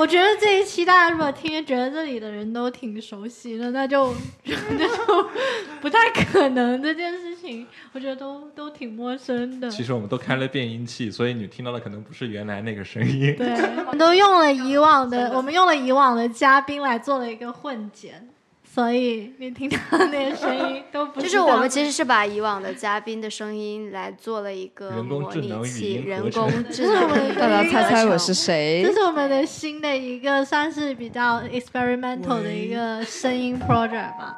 [0.00, 4.14] 我觉得这一期大家如果听，觉得这里的人都挺熟悉的，那就
[4.48, 5.28] 那就
[5.78, 9.68] 不太可能这件事情，我觉得都都挺陌生的。
[9.68, 13.36] 其实我们都开了变音器，所以你听到的可能不是原来那个声音。
[13.36, 13.52] 对，
[13.84, 18.26] 我们都用了以往的，我们用了以往的嘉宾来做了一个混剪。
[18.72, 27.34] 所以你听到那些声音都不 就是我们其实是把以往的嘉宾的声音来做了一个模拟器，人工智能。
[27.34, 28.82] 大家猜猜我是谁？
[28.86, 34.36] 这是我们的新的一个算是比较 experimental 的一个声音 project 吧。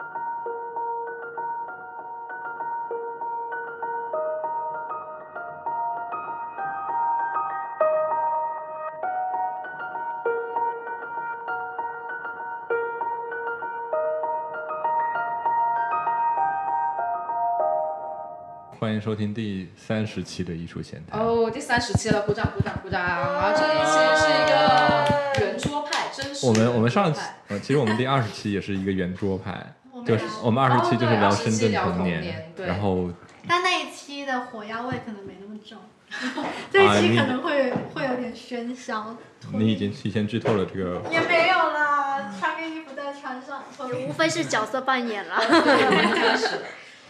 [19.02, 21.20] 收听第三十期的艺术闲谈。
[21.20, 23.02] 哦，第三十期了，鼓掌鼓掌鼓掌！
[23.02, 26.46] 啊，这一期是一个圆桌派，真实。
[26.46, 29.74] 我们我们上期，呃，其实我们第二十期也是一个圆桌派，
[30.06, 33.10] 就是我们二十期就是聊深圳童年，然后。
[33.48, 35.78] 但那一期的火药味可能没那么重，
[36.70, 39.16] 这一期可能会会有点喧嚣。
[39.52, 41.02] 你已经提前剧透了这个。
[41.10, 43.64] 也没有啦，穿个衣服再穿上，
[44.06, 45.40] 无非是角色扮演了。
[45.40, 46.46] 开始。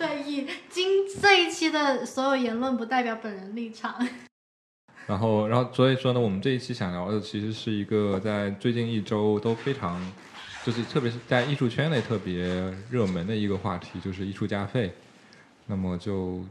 [0.03, 3.95] 对，以今这一期的所有言论不代表本人立场。
[5.07, 10.01] 然后，然后所以说呢，我们这一期想聊的其实是一个在最近一周都非常，
[10.65, 12.45] 就是特别是在艺术圈内特别
[12.91, 14.93] 热门的一个话题，就是艺术家费。
[15.67, 16.45] 那么就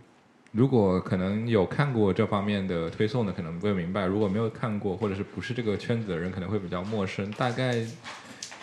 [0.53, 7.29] 如果可能有看过这方面的推送的，可能会明白；如果没有看过，或者是不是这个圈子的人，可能会比较陌生。
[7.31, 7.85] 大概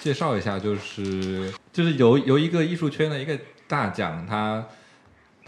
[0.00, 4.64] 介绍一下，就是就是由由一个艺术圈的一个大奖，它。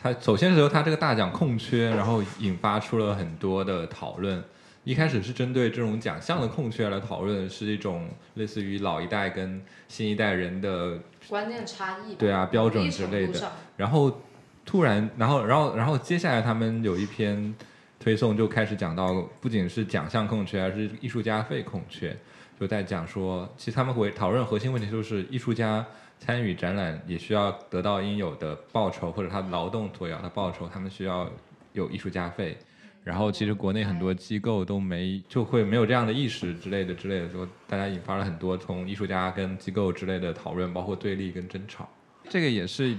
[0.03, 4.43] 他首先是由他这个大奖空缺，然后引发出了很多的讨论。
[4.83, 13.53] 一开始是针对这种奖项的空缺来讨论，是一种类似于老一代跟新一代人的观念差异，对啊，标准之类的。
[13.77, 14.23] 然后
[14.65, 17.55] 突然，然后，然后，然后接下来他们有一篇
[17.99, 22.17] 推送就开始讲到，不仅是奖项空缺，而是艺术家费空缺，
[22.59, 25.85] 就在讲说，其实他们会讨论核心问题就是艺术家。
[26.21, 31.29] 参与展览也需要得到应有的报酬，或者他劳动所要的报酬，他们需要
[31.73, 32.57] 有艺术家费。
[33.03, 41.89] 然后其实国内很多机构都没就会没有这样的意识之类的之类的，说大家引发了很多从艺术家跟机构之类的讨论，包括对立跟争吵。
[42.29, 42.95] 这个也是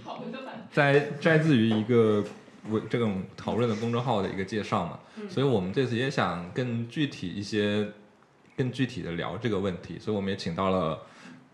[0.71, 2.25] 在摘自于一个
[2.69, 4.99] 为这种讨论的公众号的一个介绍嘛。
[5.29, 7.87] 所以我们这次也想更具体一些，
[8.57, 10.99] 更具体的聊这个问题，所以我们也请到了。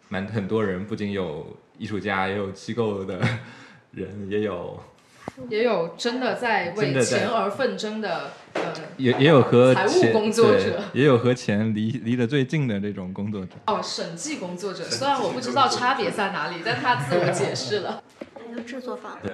[0.10, 1.46] 蛮很多人，不仅有
[1.78, 3.20] 艺术家，也有机构的
[3.92, 4.80] 人，也有
[5.50, 8.62] 也有真的在为钱而奋争的，呃，
[8.98, 13.52] 也也有和财务工作者，也有和钱离离得最近的这种工作者。
[13.68, 18.02] 哦，审计工作者，虽然我不知道差别在哪里，但他自我解释了。
[18.34, 19.32] 还有制作方，对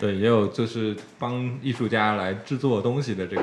[0.00, 3.42] 对，也有就是帮艺术家来制作东西的这个。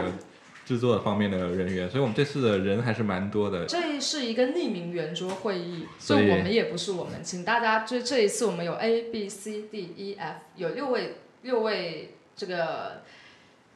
[0.65, 3.65] 制作方面的人员，所以我们这次的人还是蛮多的。
[3.65, 13.03] 这是一个匿名圆桌会议，所以我们也不是我们，请大家就这一次我们有 A B C D E F 有六位六位这个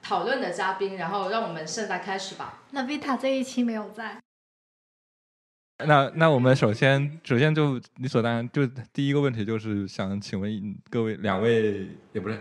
[0.02, 2.64] 讨论的嘉宾，然后让我们现在开始吧。
[2.72, 4.18] 那 Vita 这一期没有在。
[5.86, 12.40] 那那我们首先首先就理所当然，就第一个问题就是想请问各位两位也不是。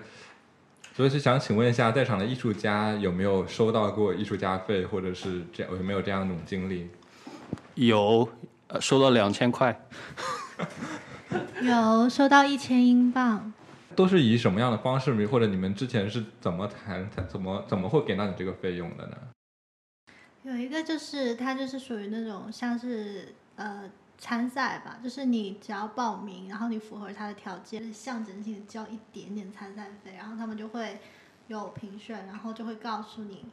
[0.97, 6.89] 所以是想请问一下，在场的艺术家有没有收到过艺术家费，或者是这样有没有这样一种经历？
[7.75, 8.27] 有，
[8.81, 9.79] 收到两千块。
[11.61, 13.53] 有收到一千英镑。
[13.95, 15.27] 都是以什么样的方式？
[15.27, 17.07] 或者你们之前是怎么谈？
[17.29, 19.17] 怎么怎么会给到你这个费用的呢？
[20.45, 23.83] 有一个就是，他就是属于那种像是呃。
[24.19, 30.99] 参赛吧，就是你只要报名，然后你符合他的条件，象征性的交一点点参赛费，然后他们就会
[31.49, 33.45] 有评选，然后就会告诉你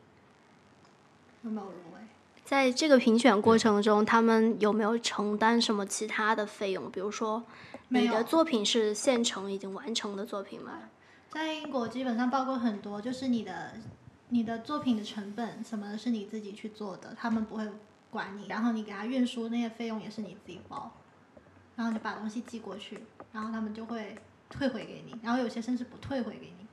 [1.43, 1.99] 有没有入围。
[2.45, 6.89] 在这个评选过程中，他们有没有承担什么其他的费用？
[6.89, 7.43] 比如说，
[7.89, 10.79] 你的作品是现成已经完成的作品吗？
[11.29, 13.73] 在英国基本上包括很多，就是你的
[14.29, 17.67] 你的作品的成本什么的是你自己去做的，他们不会。
[18.13, 20.91] 管你，然后你给他运输那些费用也是你自己包，
[21.75, 24.15] 然后你把东西寄过去，然后他们就会
[24.47, 26.67] 退回给你，然后有些甚至不退回给你。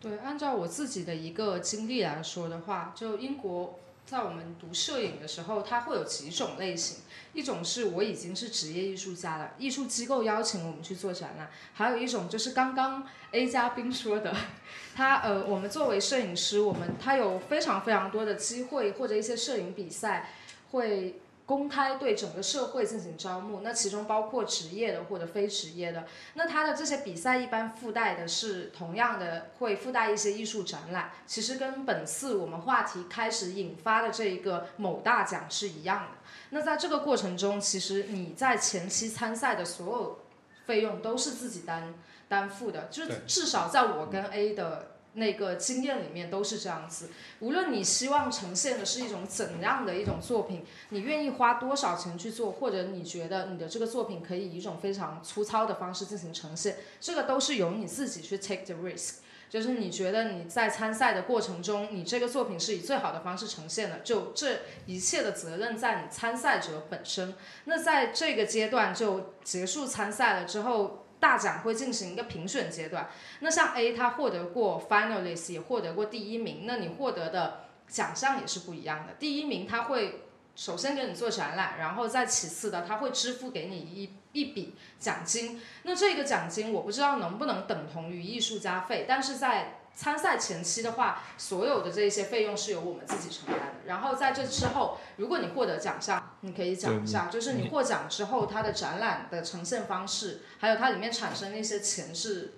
[0.00, 6.98] 对，按照我自己的一个经历来说的话，就英国在我们读摄影的时候，它会有几种类型，
[7.32, 14.34] 一种是我已经是职业艺术家了，艺术机构邀请我们去做展览，还有一种就是刚刚 A 嘉宾说的。
[14.94, 20.30] 他呃，我们作为摄影师，我们他有非常非常多的机会或者一些摄影比赛，
[20.70, 26.06] 会公开对整个社会进行招募，那其中包括职业的或者非职业的。
[26.34, 36.18] 那它的这些比赛一般附带的是同样的，会附带一些艺术展览，其实跟本次我们话题开始引发的这一个某大奖是一样的。
[36.50, 40.20] 那在这个过程中，其实你在前期参赛的所有
[40.64, 41.92] 费用都是自己担
[42.26, 44.93] 担负的，就是至少在我跟 A 的。
[45.14, 47.08] 那个经验里面都是这样子，
[47.40, 59.18] 无论你希望呈现的是一种怎样的一种作品，你愿意花多少钱去做，或者你觉得你的这个作品可以以一种非常粗糙的方式进行呈现，这个都是由你自己去 take the risk。
[59.48, 67.34] 就是你觉得你在参赛的过程中，你这个作品是以最好的方式呈现的，就这一切的责任在你参赛者本身。
[67.66, 71.03] 那在这个阶段就结束参赛了之后。
[71.24, 73.08] 大奖会进行一个评选阶段，
[73.40, 79.14] 那像 A 他获得过 finalist，也获得过第一名，那你获得的奖项也是不一样的。
[79.14, 93.86] 第一名他会首先给你做展览，然后再其次的他会支付给你一一笔奖金，那这个奖金我不知道能不能等同于艺术家费，但是在参赛前期的话，所有的这些费用是由我们自己承担的。
[93.86, 102.54] 然后在这之后，如果你获得奖项，你可以讲一下，就是你获奖之后，它的展览的呈现方式，还有它里面产生的一些钱是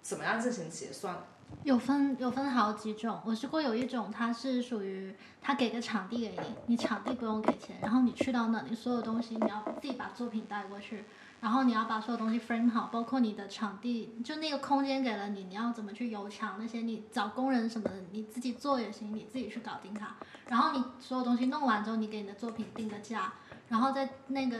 [0.00, 1.24] 怎么样进行结算？
[1.64, 11.04] 有分有分好几种，我试过有一种，它是属于他给个场地给你，你场地不用给钱，然后你去到那里，所有东西你要自己把作品带过去。
[11.40, 20.14] 然后你要把所有东西 frame 好，包括你的场地，就那个空间给了你，你要怎么去油墙那些，你找工人什么的，你自己做也行，你自己去搞定它。
[20.48, 23.32] 然后你所有东西弄完之后，你给你的作品定个价，
[23.70, 24.58] 然后在那个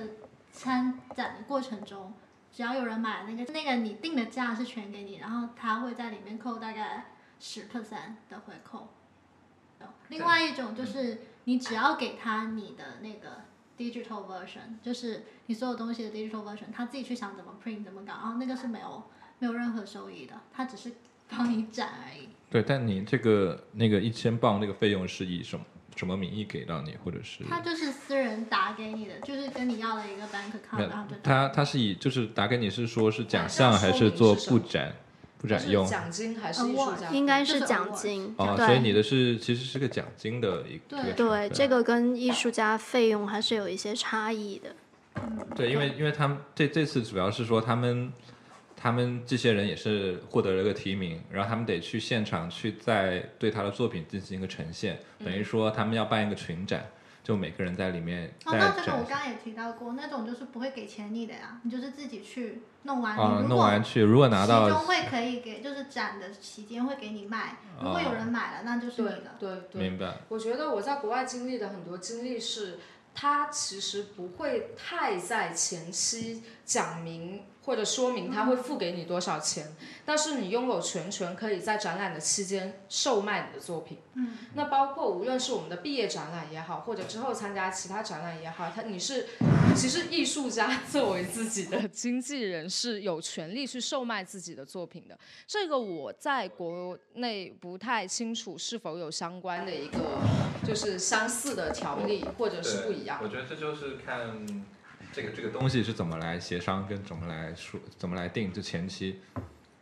[0.50, 2.14] 参展的过程中，
[2.50, 8.88] 只要有人买那个那个你定的价是全给你，然后他会在里面扣大概十 percent 的回扣。
[10.08, 13.49] 另外一种就是你只要给他你的那个。
[13.80, 19.02] Digital version 就是你所有东西的 digital version，他自己去想怎么 print 怎么搞，然后那个是没有
[19.38, 20.92] 没有任何收益的，他只是
[21.28, 22.28] 帮你展而已。
[22.50, 25.64] 对，但你这个那个一千磅那个费用是以什么
[25.96, 27.42] 什么名义给到你，或者是？
[27.44, 31.16] 他就是私人打给你的，就是跟你要了一个 bank account，然后就。
[31.22, 34.92] 他他是以就是打给你是说是奖项还是做布展？
[35.40, 37.10] 不展用奖金还是艺术家？
[37.10, 44.76] 应该是奖金哦，所以你的是其实是个奖金的一个对这个跟艺术家费用还是有一些差异的。
[45.56, 48.12] 对，因为因为他们这这次主要是说他们
[48.76, 56.86] 他们这些人也是获得了个提名，然后他们得去现场去再对他的作品进行一个呈现，等于说他们要办一个群展。
[57.22, 58.34] 就每个人在里面。
[58.44, 63.16] 哦，那这个我刚刚也提到过，那种就是不会给钱你的呀，你就是自己去弄完。
[63.16, 64.68] 啊，弄完去，如果拿到。
[64.68, 69.36] 其中会可以给，就是展的期间会给你卖，如果有人买了，那就是你的。
[69.38, 69.82] 对对。
[69.82, 70.16] 明白。
[70.28, 72.78] 我觉得我在国外经历的很多经历是，
[73.20, 77.42] 他其实不会太在前期讲明。
[77.62, 83.98] 或者说明他会付给你多少钱，但是你拥有全权可以在展览的期间售卖你的作品。
[84.14, 89.26] 嗯，那包括无论是我们的毕业展览也好，或者之后参加其他展览也好，他你是
[89.76, 95.16] 其实艺术家作为自己的经纪人是有权利去售卖自己的作品的。
[95.46, 99.98] 这个我在国内不太清楚是否有相关的一个
[100.66, 103.18] 就是相似的条例，或者是不一样。
[103.22, 104.64] 我觉得这就是看。
[105.12, 108.52] 这个这个东西是怎么来协商，跟怎么来说，怎么来定？
[108.52, 109.16] 就前期，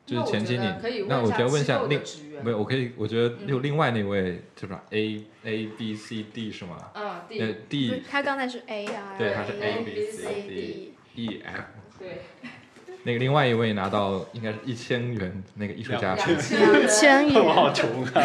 [0.07, 0.64] 就是前期你，
[1.07, 2.00] 那我觉得问一下另，
[2.43, 6.91] 没有，我可以，我觉得有另外那位，是吧？A A B C D 是吗？
[6.95, 8.02] 嗯，D。
[8.11, 9.17] 他刚才是 A 啊。
[9.19, 11.64] 对，他是 A B C D E F。
[11.99, 12.23] 对。
[13.05, 18.23] 那个另外一位拿到应该是一千元那个艺术家费，一千元，我好穷啊！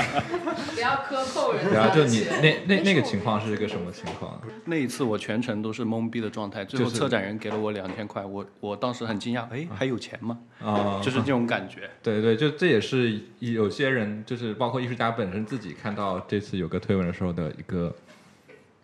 [0.74, 1.72] 不要克扣人家。
[1.72, 4.42] 然后就你那那那个情况是一个什么情况？
[4.66, 10.40] 那一次我全程都是懵逼的状态，最后策展人给了我两千块，我我当时很惊讶，哎，还有钱吗？
[10.60, 11.90] 啊，就是这种感觉。
[12.02, 17.96] 对对，就这也是有些人，就是包括艺术家本身自己看到这次有个推文的时候的一个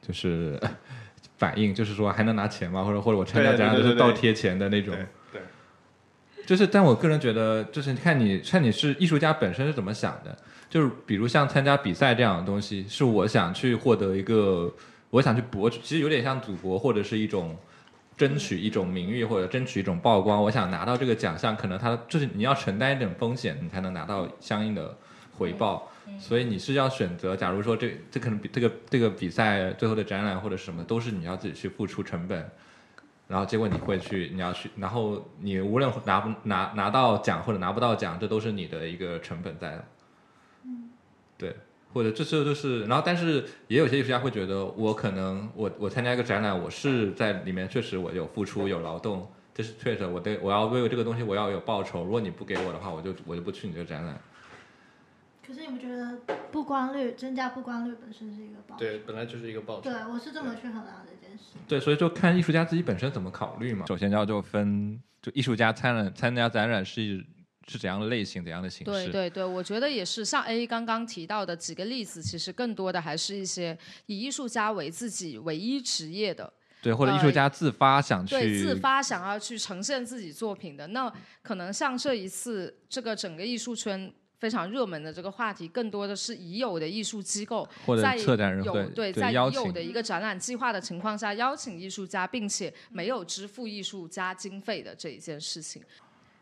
[0.07, 0.57] 就是
[1.37, 2.83] 反应，就是说还能拿钱吗？
[2.83, 4.95] 或者或者我参加展览都是倒贴钱的那种。
[6.49, 10.35] 就是，但我个人觉得，就是看你看你是艺术家本身是怎么想的。
[10.67, 14.73] 就是比如像参加比赛这样的东西，是我想去获得一个，
[15.11, 17.55] 我想去博，其实有点像赌博或者是一种
[18.17, 20.41] 争取一种名誉或者争取一种曝光。
[20.41, 24.97] 我想拿到这个奖项，可能他就是你要承担一点风险，你才能拿到相应的
[25.37, 25.87] 回报。
[26.17, 32.49] 所以你是要选择，假如说这这可能比这个这个比赛最后的展览或者什么，都是你要自己去付出成本。
[33.29, 39.81] 然后结果你会去，你要去，然后你无论拿不拿拿到奖或者拿不到奖，这都是你的一个成本在。
[40.65, 40.89] 嗯，
[41.37, 41.55] 对。
[41.91, 54.21] 或者这时候就是，然后但是也有些艺术家会觉得，我可能我我参加一个展览，我是在里面确实我有付出有劳动，这是确实我对我要为这个东西我要有报酬，如果你不给我的话，我就我就不去你这个展览。
[55.49, 56.19] 可是你们觉得
[56.51, 58.79] 曝光率增加曝光率本身是一个报酬？
[58.79, 59.89] 对，本来就是一个报酬。
[59.89, 61.45] 对，我是这么去衡量这件事。
[61.67, 63.87] 对，所以就看艺术家自己本身怎么考虑嘛。
[63.87, 67.25] 首先要就分，就艺术家参展参加展览是。
[67.67, 68.85] 是怎样的类型，怎样的形式？
[68.85, 70.25] 对对对，我觉得也是。
[70.25, 73.77] 像 A 刚刚提到的几个例子，其实更多的还是一些
[74.07, 76.51] 以艺术家为自己唯一职业的，
[76.81, 80.87] 对，或者艺术家自发想去对自发想要去呈现自己作品的。
[80.87, 81.13] 那
[81.43, 87.67] 可能像这一次这个整个艺术圈非常热门的这个话题，更多的是已有的艺术机构
[88.01, 95.81] 在有对在已有的一个展览计划的情况下邀请艺术家，并且没有支付艺术家经费的这一件事情。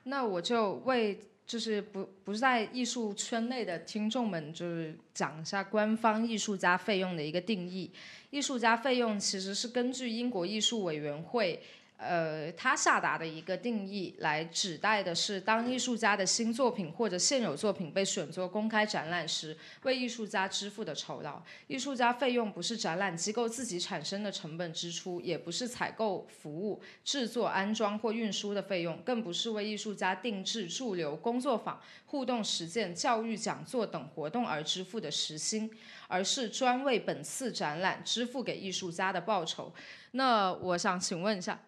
[0.04, 7.92] 那我就为就是不不是在艺术圈内的听众们，就是讲一下官方艺术家费用的一个定义。
[8.30, 11.62] 艺术家费用其实是根据英国艺术委员会。
[11.98, 21.42] 呃，他下达的一个定义来指代的是，当艺术家的新作品或者现有作品被选作公开展览时，为艺术家支付的酬劳。
[21.66, 35.68] 艺术家费用不是展览机构自己产生的成本支出，也不是采购服务、制作、安装或运输的费用，更不是为艺术家定制驻留、工作坊、互动实践、教育讲座等活动而支付的时薪，
[36.08, 39.74] 而是专为本次展览支付给艺术家的报酬。
[40.12, 41.60] 那我想请问一下。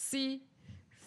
[0.00, 0.42] C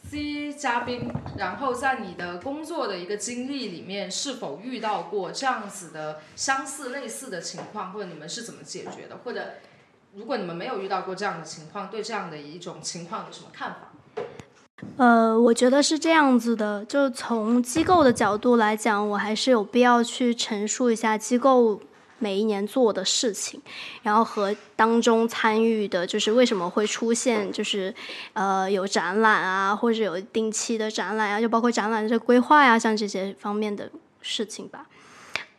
[0.03, 9.19] C 嘉宾，然后在你的工作的一个经历里面，是否遇到过这样子的相似类似的情况，或者你们是怎么解决的？
[9.23, 9.53] 或者
[10.13, 14.23] 如果你们没有遇到过这样的情况，对这样的一种情况有什么看法？
[14.97, 21.81] 呃，我觉得是这样子的，就从机构的角度来讲，我还是有必要去陈述一下机构。
[22.21, 23.59] 每一年做的事情，
[24.03, 27.93] 然后和当中参与的，就是为什么会出现，就是
[28.33, 33.89] 呃有展览啊，或者有定期的展览啊，就包括展览的规划呀，像这些方面的
[34.21, 34.85] 事情吧。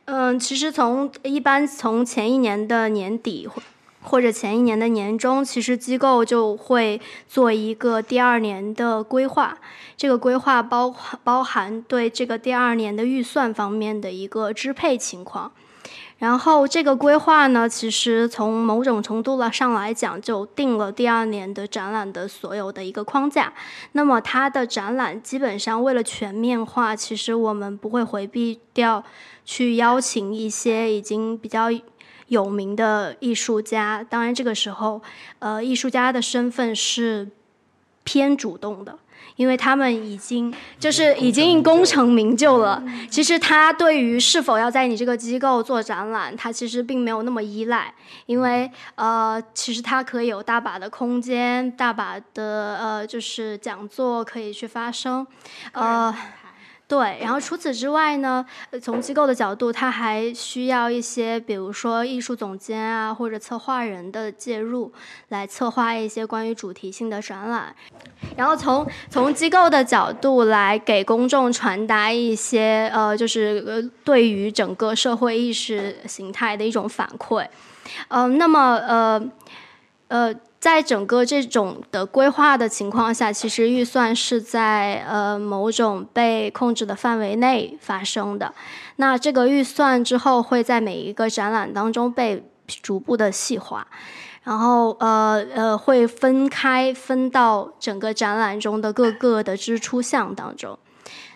[0.05, 3.61] 嗯，其实从一般从前一年的年底或
[4.05, 9.59] 或者前一年的年中，其实机构就会做一个第二年的规划，
[9.97, 10.93] 这个规划包
[11.23, 15.53] 包含对这个第二年的预算方面的一个支配情况。
[16.23, 23.53] 然后这个规划呢，其实从某种程度了上来讲，就定了第二年的展览的所有的一个框架。
[23.91, 29.03] 那么它的展览基本上为了全面化，其实我们不会回避掉
[29.45, 31.67] 去邀请一些已经比较
[32.29, 34.07] 有名的艺术家。
[34.09, 35.03] 当然这个时候，
[35.41, 37.29] 呃，艺术家的身份是
[38.05, 38.99] 偏主动的。
[39.37, 47.95] 因为他们已经就是已经功成名就了，其实他对于是否要在你这个机构做展览，他其实并没有那么依赖，
[48.27, 55.27] 因为呃，其实他可以有大把的空间，大把的呃，就是讲座可以去发声，
[55.73, 56.15] 呃。
[56.93, 58.45] 对，然后除此之外呢，
[58.83, 64.93] 从机构的角度，他还需要一些，比如说艺术总监啊，或者策划人的介入，
[65.29, 67.75] 来策划一些关于主题性的展览。
[68.37, 77.47] 然后从从机构的角度来给公众传达一些，呃，就是呃，对于整个社会意识形态的一种反馈。
[78.09, 79.31] 嗯，那么呃，
[80.09, 80.35] 呃。
[80.63, 88.55] 在整个这种的规划的情况下，其实预算是在呃某种被控制的范围内发生的。
[88.95, 93.89] 那这个预算之后会在每一个展览当中被逐步的细化，
[94.45, 100.79] 然后呃呃会分开分到整个展览中的各个的支出项当中。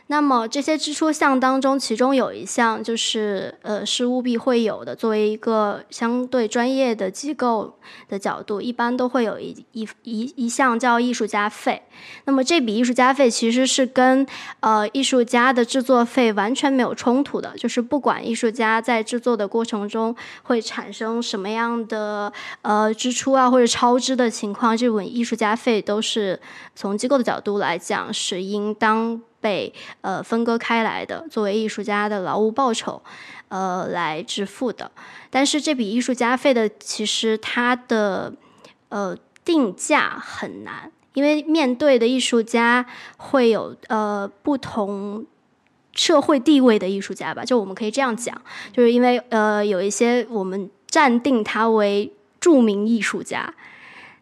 [0.09, 4.95] 那么这些支出项当中，其中有一项就是呃是务必会有的。
[4.95, 7.77] 作为一个相对专业的机构
[8.09, 11.83] 的角度，一般都会有一一一一项叫艺术家费。
[12.25, 14.25] 那么这笔艺术家费其实是跟
[14.61, 22.33] 呃艺术家的制作费完全没有冲突的，就是不管艺术家在制作的过程中会产生什么样的
[22.63, 26.41] 呃支出啊或者超支的情况，这笔艺术家费都是
[26.77, 29.21] 从机构的角度来讲是应当。
[29.47, 33.01] 被呃分割开来的，作为艺术家的劳务报酬，
[33.47, 34.91] 呃来支付的。
[35.31, 38.33] 但是这笔艺术家费的，其实它的
[38.89, 42.85] 呃定价很难，因为面对的艺术家
[43.19, 45.25] 会有呃不同
[45.93, 48.35] 社会地位的艺术家吧，就我们可以这样讲，
[48.73, 53.55] 就是因为呃有一些我们暂定他为著名艺术家。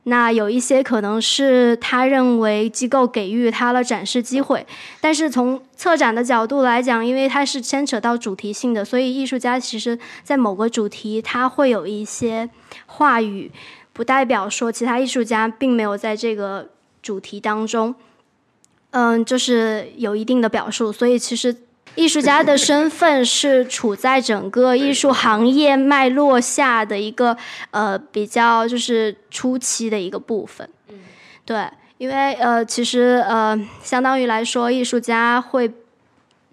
[0.06, 4.66] 那有一些可能是他认为机构给予他了展示机会，
[5.00, 12.50] 但是从策展的角度来讲，因为它是牵扯到主题性的，所以艺术家其实在某个主题他会有一些
[12.86, 13.50] 话语，
[13.92, 16.68] 不代表说其他艺术家并没有在这个
[17.02, 17.94] 主题当中，
[18.90, 21.63] 嗯，就是有一定的表述，所以其实。
[21.94, 27.36] 艺术家的身份是处在整个艺术行业脉络下的一个
[27.70, 30.98] 呃比较就是初期的一个部分，嗯
[31.44, 31.66] 对，
[31.98, 35.72] 因为呃其实呃相当于来说，艺术家会。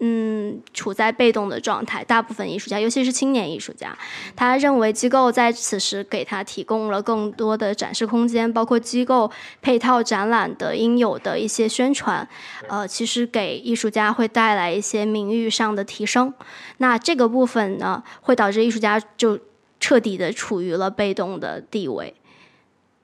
[0.04, 2.04] 嗯，处在被动的状态。
[2.04, 3.96] 大部分艺术家，尤其是青年艺术家，
[4.36, 9.30] 他认为机构在此时给他提供了更多的展示空间，包括机构
[9.62, 12.28] 配套展览的应有的一些宣传，
[12.68, 16.34] 呃，其实给艺术家会带来一些名誉上的提升。
[16.80, 19.38] 那这个部分呢，会导致艺术家就
[19.80, 22.16] 彻底的处于了被动的地位。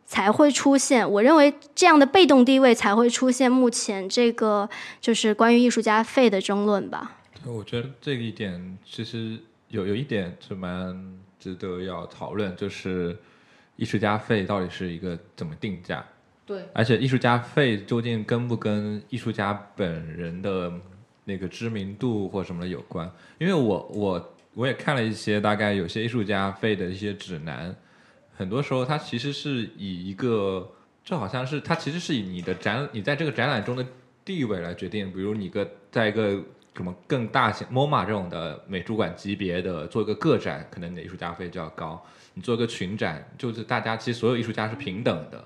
[0.07, 4.67] 才会出现，我认为这样的被动地位才会出现目前这个
[5.01, 7.17] 就是关于艺术家费的争论吧。
[7.45, 9.37] 我觉得这一点其实
[9.67, 13.17] 有有一点是蛮值得要讨论，就是
[13.75, 16.03] 艺术家费到底是一个怎么定价？
[16.45, 20.71] 对，而且艺术家费究竟跟不跟艺术家本人的
[21.25, 23.11] 那个知名度或什么的有关？
[23.39, 27.75] 因为我我我也看了一些大概有些艺术家费的一些指南。
[28.37, 30.71] 很多时候，它其实是以一个，
[31.03, 33.83] 就好像是它其实是以你的展，你在这个展览中的
[34.23, 35.11] 地位来决定。
[35.11, 36.39] 比如你个在一个
[36.75, 41.99] 什么更大型 MoMA 这种的美术馆级别的做一个个展，可能你的艺术家费就要高。
[42.35, 45.43] 你做一个群展，就是大家其实所有艺术家是平等的。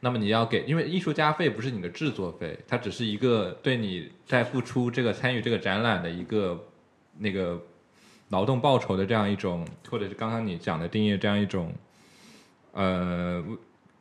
[0.00, 6.66] 那么你要给，因为艺术家费不是你的制作费，它只是一个对你在付出这个参与这个展览的一个
[7.18, 7.62] 那个
[8.30, 11.72] 劳动报酬的这样一种，或者是刚刚你讲的定义这样一种。
[12.74, 13.42] 呃，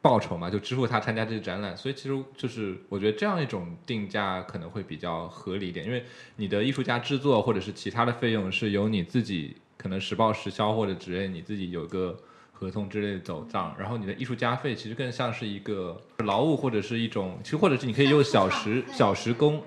[0.01, 6.03] 报酬嘛，就支付他参加这个展览，所以其实就是我觉得这样一种定价可能会比较合理一点，因为
[6.35, 12.17] 你的艺术家制作或者是其他的费用是由你自己可能实报实销或者之类你自己有个
[12.51, 19.61] 合同之类的走账，然后你的艺术家费其实更像是一个劳务或者是一种，其实或者是你可以用小时小时工。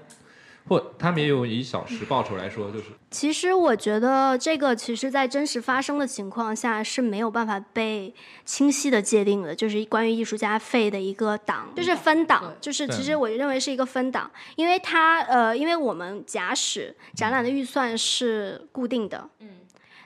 [0.69, 2.87] 或他们也有以小时报酬来说，就是。
[3.11, 8.13] 其实我觉得这个，其实，在真实发生的情况下是没有办法被
[8.45, 19.49] 清晰的界定的，就是关于艺术家费的一个档，就是分档，就是其实我认为是一个分档，因为它呃，因为我们假使展览的预算是固定的，嗯。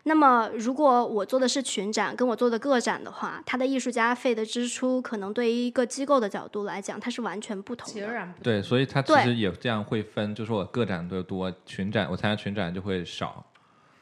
[0.04, 8.28] 那么，如果我做的是群展，跟我做的个展的话，它的艺术家费的支出，可能对于一个机构的角度来讲，它是完全不同的。
[8.42, 13.44] 对，所以它其实也这样会分，就是我个展的多，群展我参加群展就会少。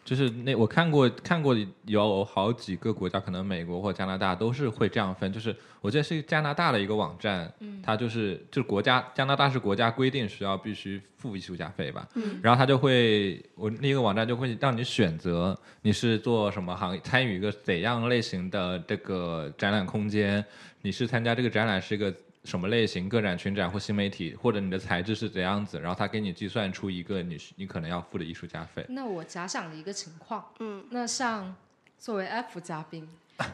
[0.08, 5.30] 就是那我看过看过有好几个国家，可能美国或加拿大都是会这样分。
[5.30, 12.08] 就是我记得是加拿大的一个网站，嗯它就是就是国家加拿大是国家规定需要必须付艺术家费吧。
[12.14, 20.42] 嗯然后他就会我那个网站就会让你选择你是做什么行业，参与一个怎样类型的这个展览空间，
[20.80, 22.10] 你是参加这个展览是一个。
[22.48, 28.82] 什么类型个展、群展或新媒体，或者你的材质是怎样子，然后他给你计算出一个你你可能要付的艺术家费。
[28.88, 31.54] 那我假想的一个情况，嗯，那像
[31.98, 33.06] 作为 F 嘉宾，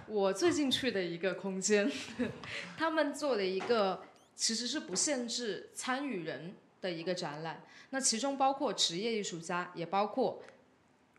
[0.07, 1.90] 我最近去的一个空间，
[2.78, 4.04] 他们做了一个
[4.37, 10.40] 其实是不限制参与人的一个展览，那其中包括职业艺术家，也包括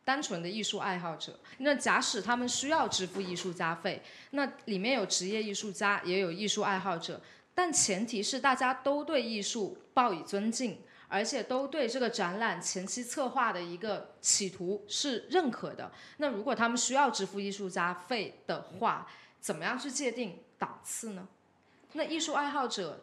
[0.05, 1.37] 单纯的艺术爱好者。
[1.57, 7.19] 那假使他们需要支付艺术家费，那里面有职业艺术家，也有艺术爱好者。
[7.55, 15.89] 但前提是大家都对艺术报以尊敬，而且都对这个展览前期策划的一个企图是认可的。
[16.17, 19.07] 那如果他们需要支付艺术家费的话，
[19.39, 21.27] 怎么样去界定档次呢？
[21.93, 22.99] 那艺术爱好者，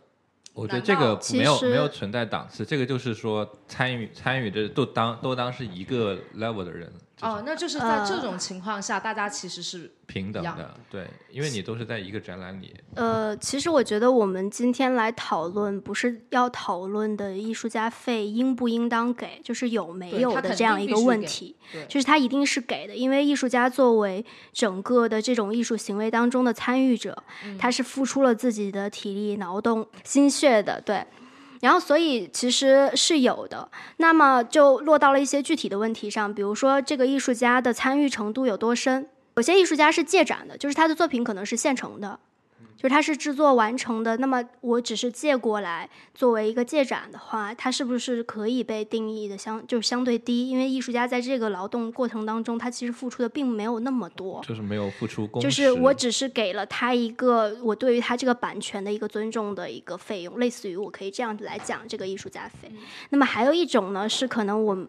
[0.52, 6.92] 我觉得这个没有没有存在档次，这个就是说参与参与的都当都当是一个 level 的人。
[7.22, 12.74] 哦，那就是在这种情况下，大家其实是平等的，对，因为你都是在一个展览里。
[12.96, 21.54] 呃，其实我觉得我们今天来讨论，不是要讨论的艺术家费应不应当给，就是有没有的这样一个问题，
[21.88, 27.22] 就是他一定是给的，因为艺术家作为整个的这种艺术行为当中的参与者，
[27.56, 31.06] 他是付出了自己的体力、劳动、心血的，对。
[31.62, 33.68] 然后，所以其实是有的。
[33.98, 39.08] 那么就落到了一些具体的问题上，比如说这个艺术家的参与程度有多深。
[39.36, 42.18] 有些艺术家是借展的，就是他的作品可能是现成的，
[42.76, 50.48] 就是它是制作完成的，那么我只是借过来作为一个借展的话，它是不是可以被定义的相就是相对低？
[50.48, 62.68] 因为艺术家在这个劳动过程当中，他其实付出的并没有那么多，就是没有付出工，就是我只是给了他一个我对于他这个版权的一个尊重的一个费用，类似于我可以这样子来讲这个艺术家费。
[63.10, 64.88] 那么还有一种呢，是可能我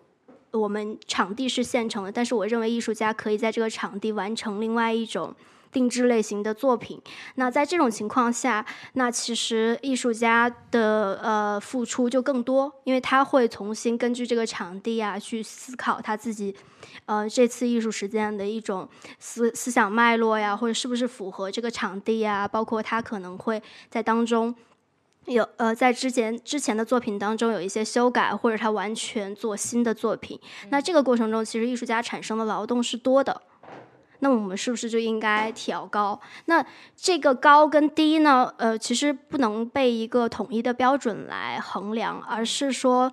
[0.50, 5.36] 我们场地是现成的，但是我认为艺术家可以在这个场地完成另外一种。
[5.74, 7.02] 定制类型的作品，
[7.36, 16.56] 那在这种情况下，那其实艺术家的呃付出就更多，因为他会重新根据这个场地啊去思考他自己，
[17.08, 24.54] 呃这次艺术实践的一种思思想脉络呀，或者是不是符合这个场地呀，包括他可能会在当中
[25.26, 33.42] 有呃在之前之前的作品当中有一些修改，或者他完全做新的作品，那这个过程中其实艺术家产生的劳动是多的。
[34.24, 36.18] 那我们是不是就应该调高？
[36.46, 38.54] 那这个高跟低呢？
[38.58, 43.12] 呃，其实不能被一个统一的标准来衡量，而是说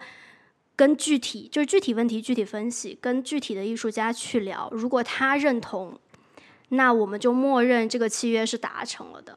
[0.76, 4.68] 跟具体就是具体问题具体分析，跟具体的艺术家去聊。
[4.70, 5.98] 如果他认同，
[6.68, 9.36] 那我们就默认这个契约是达成了的。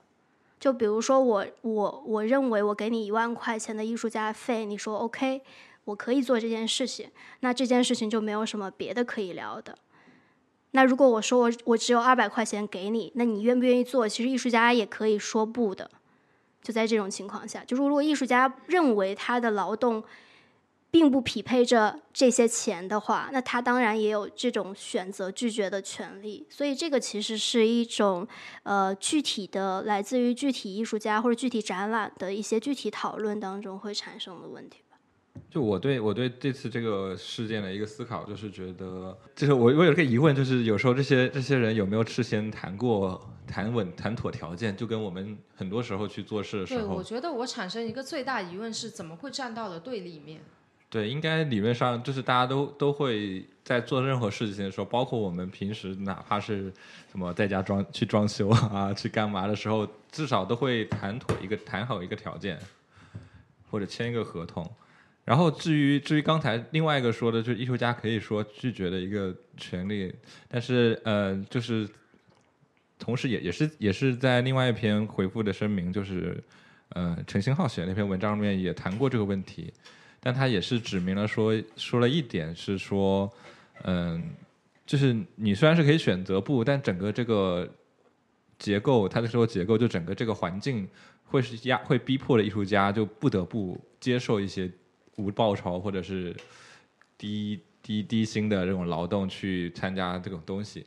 [0.60, 5.42] 就比如说我我我认为我给你一万块钱的艺术家费，你说 OK，
[5.86, 7.10] 我可以做这件事情，
[7.40, 9.76] 那这件事情就没有什么别的可以聊的。
[10.76, 14.08] 那如果我说我我只有二百块钱给你，那你愿不愿意做？
[14.10, 15.90] 其实艺术家也可以说不的。
[16.62, 20.04] 就在这种情况下，就是如果艺术家认为他的劳动
[20.90, 26.48] 并不匹配着这些钱的话，那他当然也有这种选择拒绝的权利。
[26.50, 28.28] 所以这个其实是一种
[28.64, 34.83] 呃具体的来自于具体艺术家或者具体展览的一些具体讨论当中会产生的问题。
[35.50, 46.88] 就我对我对这次这个事件的一个思考，就是觉得，就是我我有一个疑问，就是有时候这些这些人有没有事先谈过谈稳谈妥条件，就跟我们很多时候去做事的时候。
[46.88, 50.42] 对，我觉得我产生一个最大疑问是，怎么会站到了对立面？
[50.90, 56.72] 对，应该理论上就是大家都都会在做任何事情的时候，包括我们平时哪怕是
[57.12, 62.60] 什么在家装去装修啊，去干嘛的时候，至少都会谈妥一个谈好一个条件，
[63.72, 64.64] 或者签一个合同。
[65.26, 70.14] 然后至于至于刚才另外一个说的，就是艺术家可以说拒绝的一个权利，
[70.50, 71.88] 但是呃，就是
[73.00, 76.44] 同时也也是也是在另外一篇回复的声明，就是
[76.90, 79.72] 呃陈星浩写那篇文章里面也谈过这个问题，
[80.20, 83.32] 但他也是指明了说说了一点是说，
[83.84, 84.22] 嗯，
[84.86, 87.66] 就是你虽然是可以选择不，但整个这个
[88.60, 90.86] 结构，他的说结构就整个这个环境
[91.24, 94.70] 会是压会逼迫的艺术家就不得不接受一些。
[95.18, 96.36] 无报酬或者是
[97.18, 100.86] 低低低薪的这种劳动去参加这种东西，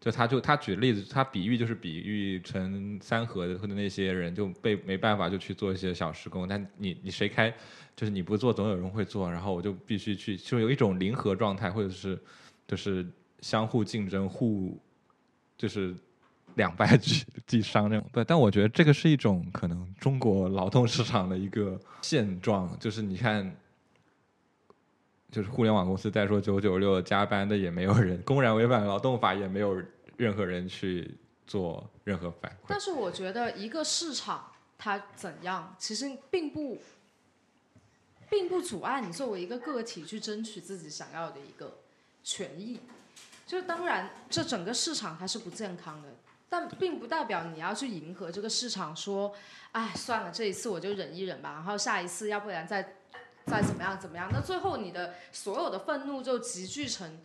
[0.00, 7.52] 就他就他举例子，他比喻就是比喻成三河的或者那些人就被没办法就去做一些小时工，但你你谁开
[7.96, 12.18] 就是你不做总有人会做，然后我就必须去，就有一种零和状态，或者是
[12.66, 13.04] 就是
[13.40, 14.80] 相互竞争互
[15.56, 15.94] 就是
[16.54, 18.08] 两败俱俱伤那种。
[18.12, 23.54] 对，但我觉得这个是一种可能中国劳动市场的一个现状，就是你看。
[25.30, 29.78] 就是互联网公司再说九九六加班的也没有人，公然违反劳动法也没有
[30.16, 31.14] 任何人去
[31.46, 32.68] 做任何反馈。
[32.68, 36.78] 但是我觉得一个市场它怎样，其实并不，
[38.30, 41.76] 并不阻碍你作为一个个体去争取自己想要的一个
[42.24, 42.80] 权益。
[43.46, 46.08] 就当然，这整个市场它是不健康的，
[46.48, 49.34] 但并不代表你要去迎合这个市场，说，
[49.72, 52.94] 哎，算了，这一次我就忍一忍吧，然后下一次要不然再。
[53.46, 57.18] 再怎么样怎么样，那最后你的所有的愤怒就集聚成，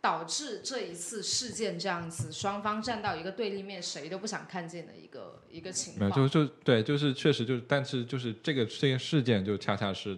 [0.00, 6.12] 导致这一次事件这样子，双方站到一个对立面，谁都不想看见的一个一个情况。
[6.12, 10.16] 就就对，就是确实就是，但是就是这个这个事件就恰恰是，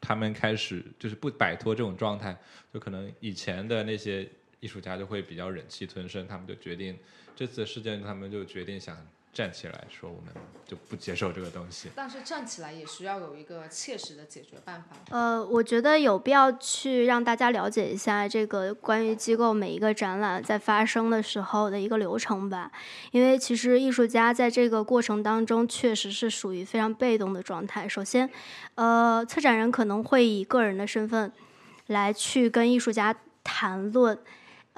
[0.00, 2.36] 他们开始就是不摆脱这种状态，
[2.74, 6.98] 就可能以前的那些艺术家就会比较忍气吞声，他们就决定
[7.38, 8.96] 这次事件，他们就决定想。
[9.30, 10.34] 站起来说，我们
[10.66, 11.90] 就不接受这个东西。
[11.94, 14.96] 但是站起来也需要有一个切实的解决办法。
[15.10, 22.72] 呃，我觉得有必要去让大家了解一下这个关于机构每一个展览在发生的时候的一个流程吧。
[23.12, 27.86] 因为其实艺术家在这个过程当中确实是属于非常被动的状态。
[27.86, 28.28] 首先，
[28.74, 31.30] 呃，策展人可能会以个人的身份
[31.86, 34.18] 来去跟艺术家谈论。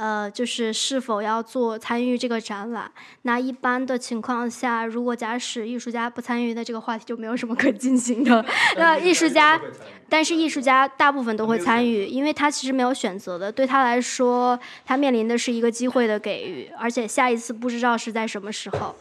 [0.01, 2.91] 呃，就是是否要做参与这个展览？
[3.23, 8.43] 那一般的情况下，如果假使艺术家不参与，的这个话题就没有什么可进行的。
[8.79, 9.61] 那艺术家，
[10.09, 13.53] 但是艺术家大部分都会参与，因为他其实没有选择的。
[13.53, 18.97] 对他来说，他面临的是一个机会的给予，而且下一次不知道是在什么时候。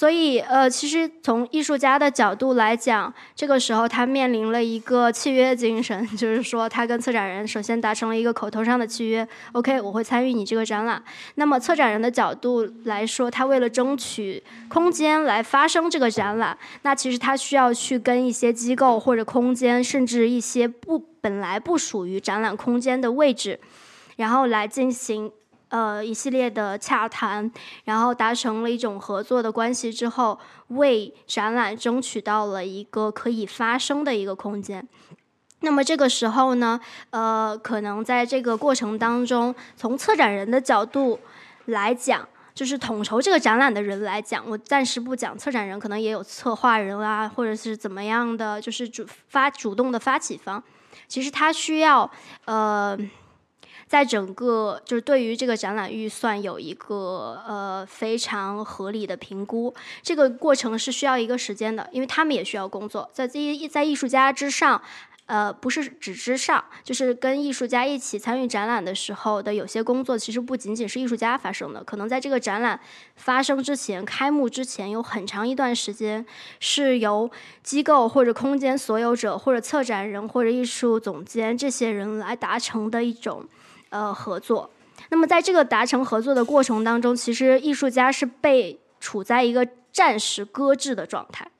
[0.00, 11.04] 所以，呃，其实从艺术家的角度来讲，这个时候他面临了一个契约精神， 就是说他跟策展人首先达成了一个口头上的契约，OK，我会参与你这个展览。
[11.34, 23.60] 那么策展人的角度来说，他为了争取空间来发生这个展览，那其实他需要去跟一些机构或者空间，甚至一些不本来不属于展览空间的位置，
[24.16, 25.30] 然后来进行。
[25.70, 27.50] 呃，一系列的洽谈，
[27.84, 34.86] 然后达成了一种合作的关系之后，为展览争取到了一个可以发生的一个空间。
[35.60, 36.80] 那么这个时候呢，
[37.10, 41.20] 呃，可能在这个过程当中，从策展人的角度
[41.66, 50.60] 来讲，就是统筹这个展览的人来讲，我暂时不讲策展人，可能也有策划人啊，或者是怎么样的，就是主发主动的发起方，
[51.06, 52.10] 其实他需要
[52.46, 52.98] 呃。
[53.90, 64.80] 在整个就是对于这个展览预算有一个呃非常合理的评估，这个过程是需要一个时间的，因为他们也需要工作，在艺在艺术家之上，
[65.26, 72.78] 呃不是只之上，就是跟艺术家一起参与展览的时候的有些工作，其实不仅仅是艺术家发生的，可能在这个展览
[73.16, 76.24] 发生之前、开幕之前，有很长一段时间
[76.60, 77.28] 是由
[77.64, 83.44] 机构或者空间所有者或者策展人或者艺术总监这些人来达成的一种。
[83.90, 84.70] 呃，合作。
[85.10, 91.50] 那么，在这个达成合作的过程当中，其实艺术家是被处在一个暂时搁置的状态，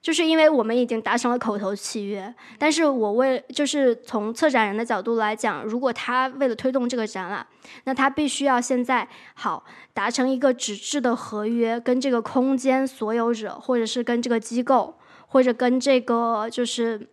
[0.00, 2.34] 就是因为我们已经达成了口头契约。
[2.58, 7.46] 但是我为就是从策展人的角度来讲，如果他为了推动这个展览，
[7.84, 14.96] 那他必须要现在好达成一个纸质的合约，跟这个空间所有者，或者是跟这个机构，
[15.28, 17.08] 或者跟这个就是。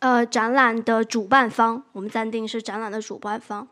[0.00, 3.66] 呃，展览的主办方，我们暂定是展览的主办方，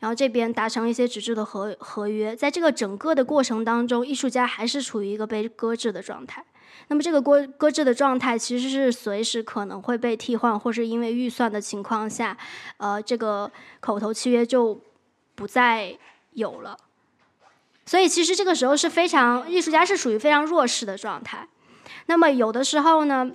[0.00, 6.44] 然后这边达成一些纸质的合合约，在这个整个的过程当中，艺术家还是处于一个被搁置的状态。
[6.88, 12.36] 那么这个搁搁置的状态，其实是随时可能会被替换，或是因为预算的情况下，
[12.78, 14.80] 呃，这个口头契约就
[15.36, 15.96] 不再
[16.32, 16.76] 有了。
[17.86, 21.46] 所以其实这个时候是非常，艺术家是属于非常弱势的状态。
[22.06, 23.30] 那么有的时候呢？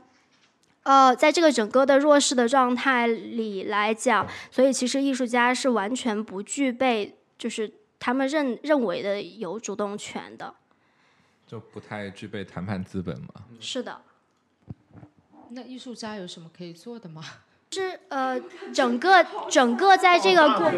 [0.86, 10.54] 呃，在这个整个的弱势的状态里来讲，所以其实艺术家是完全不具备，就是他们认认为的有主动权的，
[11.48, 13.46] 就不太具备谈判资本嘛。
[13.60, 14.00] 是的。
[15.50, 17.24] 那艺术家有什么可以做的吗？
[17.76, 18.40] 是呃，
[18.74, 20.72] 整个整个在这个过，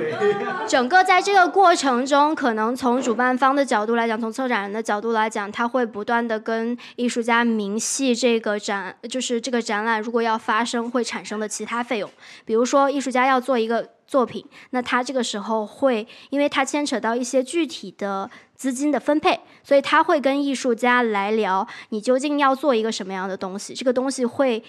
[0.65, 12.09] 整个在这个过程中，可能从主办方的角度来讲，从策展人的角度来讲，他会不断的跟艺术家明细这个展，就是这个展览如果要发生会产生的其他费用，
[12.45, 24.63] 比如说艺术家要做一个作品，那他这个时候会，因为他牵扯到一些具体的资金的分配，所以他会跟艺术家来聊，你究竟要做一个什么样的东西，这个东西会。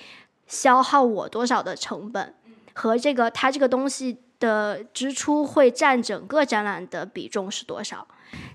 [0.49, 2.35] 消耗我多少的成本，
[2.73, 8.07] 和这个它这个东西的支出会占整个展览的比重是多少？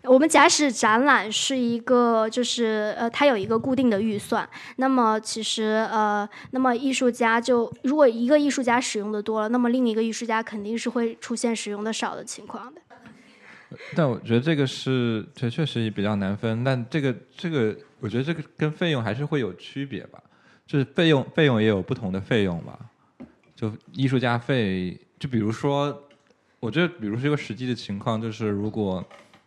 [0.03, 12.81] 我们假使展览是一个，就是呃，它有一个固定的预算，那么其实呃，那么艺术家就如果一个艺术家使用的多了，那么另一个艺术家肯定是会出现使用的少的情况的。
[13.95, 20.21] 但我觉得这个是这确实也比较难分，但这个这个我觉得这个跟费用还是会有区别吧。
[20.65, 22.79] 就是费用，费用也有不同的费用吧。
[23.55, 26.03] 就艺术家费，就比如说，
[26.59, 29.03] 我觉得，比如说一个实际的情况，就是如果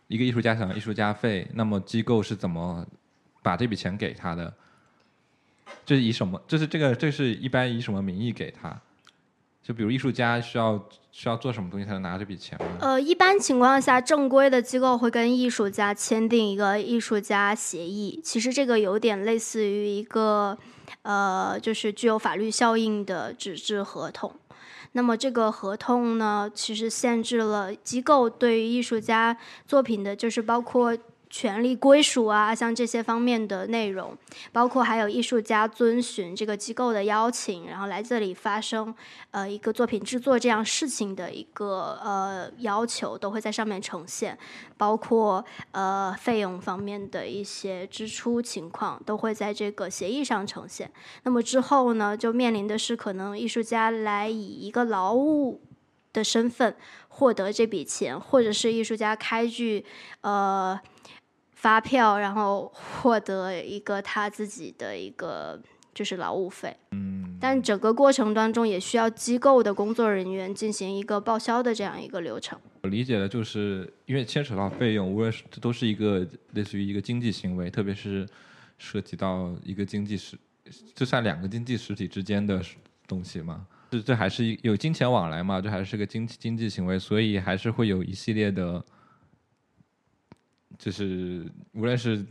[0.07, 2.85] 一个艺术家想要艺术家费，那么机构是怎么
[3.41, 4.53] 把这笔钱给他的？
[5.85, 6.41] 就是以什么？
[6.47, 8.81] 就是这个，这是一般以什么名义给他？
[9.67, 12.57] 就比如艺术家需要需要做什么东西才能拿这笔钱？
[12.79, 18.21] 呃，一般情况下，正规的机构会跟艺术家签订一个艺术家协议。
[18.23, 20.57] 其实这个有点类似于一个。
[21.01, 24.33] 呃，就是具有法律效应的纸质合同。
[24.93, 30.97] 那么这个合同呢，其实限制了机构对于艺术家作品的，就是包括。
[31.37, 34.17] 权利归属啊，像这些方面的内容，
[34.51, 38.91] 包括还有艺术家遵循这个机构的邀请，然后来这里发生
[39.29, 44.35] 呃一个作品制作这样事情的一个呃要求，都会在上面呈现，
[44.77, 50.91] 包括呃费用方面的一些支出情况，都会在这个协议上呈现。
[51.21, 55.61] 那么之后呢，就面临的是可能艺术家来以一个劳务
[56.13, 56.75] 的身份
[57.09, 59.85] 获得这笔钱，或者是艺术家开具
[60.21, 60.79] 呃。
[61.57, 65.59] 发票，然后获得一个他自己的一个
[65.91, 66.77] 就是劳务费。
[66.91, 72.57] 嗯，但整个过程当中也需要机构的工作人员进行一个报销的这样一个流程。
[72.83, 78.27] 我理解的就是因为牵扯到费用，无论是这都是一个类似于一个经济行为，特别是
[78.77, 80.37] 涉及到一个经济实，
[80.93, 82.61] 就算两个经济实体之间的
[83.07, 83.65] 东西嘛？
[83.89, 85.59] 这这还是有金钱往来嘛？
[85.59, 88.83] 这还是个经经济行为，所以还是会有一系列的，
[90.77, 92.25] 就是无论是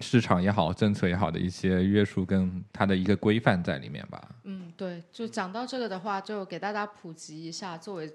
[0.00, 4.36] 市场也好，政策也好的一些约束跟它的一个规范在里面吧。
[4.44, 8.12] 嗯，对，就讲到这个的话，就给大家普及一下，作为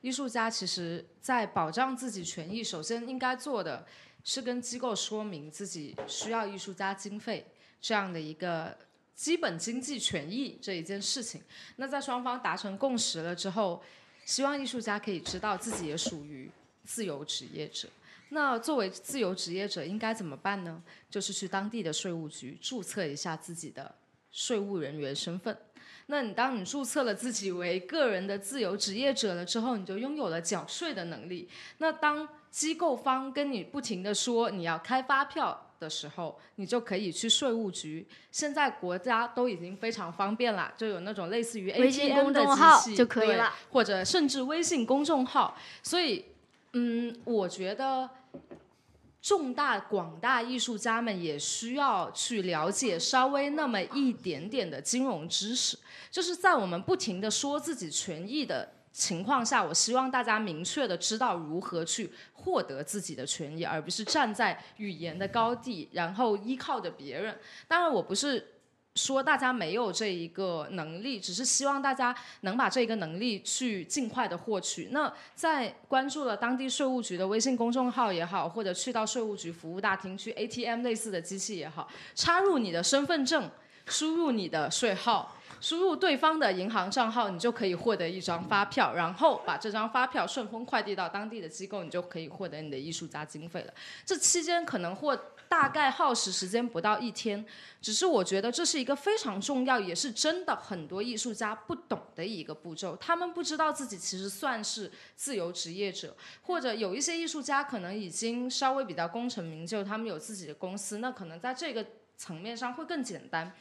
[0.00, 3.86] 艺术家，其实在保障自己权益，首先应该做的
[4.22, 7.44] 是跟机构说明自己需要艺术家经费
[7.80, 8.76] 这样的一个。
[9.16, 11.40] 基本经济权益这一件事情，
[11.76, 13.80] 那在双方达成共识了之后，
[14.24, 16.50] 希望艺术家可以知道自己也属于
[16.82, 17.88] 自由职业者。
[18.30, 20.82] 那作为自由职业者应该怎么办呢？
[21.10, 23.94] 就是去当地的税务局注册一下自己的
[24.30, 25.56] 税务人员身份。
[26.06, 31.48] 那你当你注册了自己为个人的自由职业者了之后，你就拥有了缴税的能力。
[31.78, 35.60] 那当机构方跟你不停的说你要开发票。
[35.80, 38.06] 的时候，你就可以去税务局。
[38.30, 45.58] 现在国家都已经非常方便了，就有那种类似于 ATM 的机器就可以了，或者甚至微信公众号。
[45.82, 46.24] 所以，
[46.74, 48.08] 嗯，我觉得
[49.22, 55.78] 重大广大艺术家们也需要去了解稍微那么一点点的金融知识，
[56.10, 58.70] 就是在我们不停的说自己权益的。
[58.94, 67.36] 情况下，我希望大家明确的知道如何去获得自己的权益，而不是站在语言的高地，然后依靠着别人。
[67.66, 68.53] 当然，我不是
[68.94, 74.88] 说大家没有这一个能力，只是希望大家能把这个能力去尽快的获取。
[74.92, 83.50] 那在关注了当地税务局的微信公众号也好，或者去到税务局服务大厅去 ATM 类似的机器也好，插入你的身份证，
[83.86, 85.36] 输入你的税号。
[85.60, 93.72] 输入对方的银行账号，你就可以获得一张发票，然后把这张发票顺丰快递到当地的机构，你就可以获得你的艺术家经费了。
[94.04, 95.18] 这期间可能或
[95.54, 97.46] 大概耗时时间不到一天，
[97.80, 102.96] 只是我觉得这是一个非常重要，也是真的很多艺术家不懂的一个步骤。
[102.96, 111.86] 他们不知道自己其实算是自由职业者，或者有一些艺术家可能已经稍微比较功成名就，他们有自己的公司，那可能在这个
[112.16, 113.52] 层面上会更简单。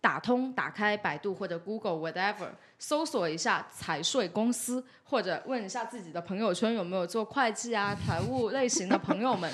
[0.00, 9.52] 打通、打开百度或者 Google whatever，搜索一下财税公司，或者问一下自己的朋友圈有没有做会计啊、财务类型的朋友们，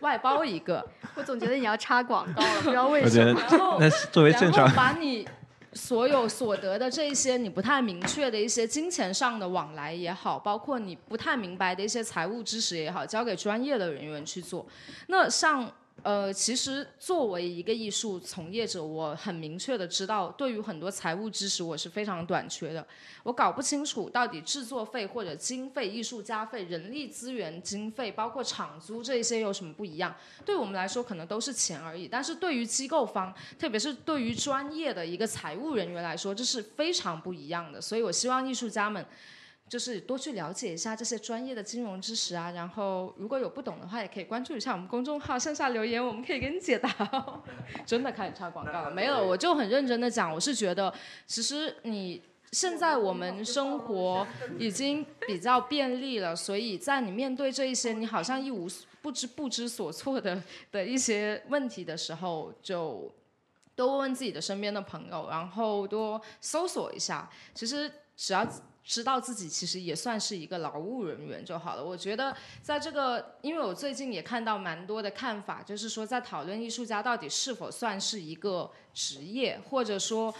[0.00, 0.86] 外包一个。
[1.14, 3.40] 我总觉得你要插广告了，不知道为什么。
[3.40, 3.80] 然后，
[4.12, 5.26] 作为正常，把你
[5.72, 14.66] 所有所得的这一些你不太明确的一些金钱上的往来也好，包括你不太明白的一些财务知识也好，交给专业的人员去做。
[15.06, 15.70] 那像。
[16.02, 22.86] 呃，其实作为一个艺术从业者，我很明确的知道，对于很多财务知识，我是非常短缺的。
[23.24, 30.14] 我搞不清楚到底制作费或者经费、艺术家费、人力资源经费，包括场租这些有什么不一样？
[30.44, 32.06] 对我们来说，可能都是钱而已。
[32.06, 37.80] 但是对于机构方，特别是对于专业的一个财务人员来说，这是非常不一样的。
[37.80, 39.04] 所以我希望艺术家们。
[39.68, 46.88] 就是多去了解一下这些专业的金融知识啊，然后如果有不懂的话，也可以关注一下我们公众号，向下留言，我们可以给你解答。
[47.84, 48.90] 真的开始插广告了？
[48.92, 50.94] 没有，我就很认真的讲，我是觉得，
[51.26, 54.24] 其实你现在我们生活
[54.56, 58.68] 已经比较便利了，所以在你面对这一些你好像一无
[59.02, 63.12] 不知不知所措的的一些问题的时候，就
[63.74, 68.46] 多问问自己的身边的朋友，然后多搜索一下，其实只要。
[68.86, 71.84] 知道自己其实也算是一个劳务人员就好了。
[71.84, 80.32] 我觉得在这个，因为我最近也看到蛮多的看法，就是说在讨论艺术家到底是否算是一个职业，或者说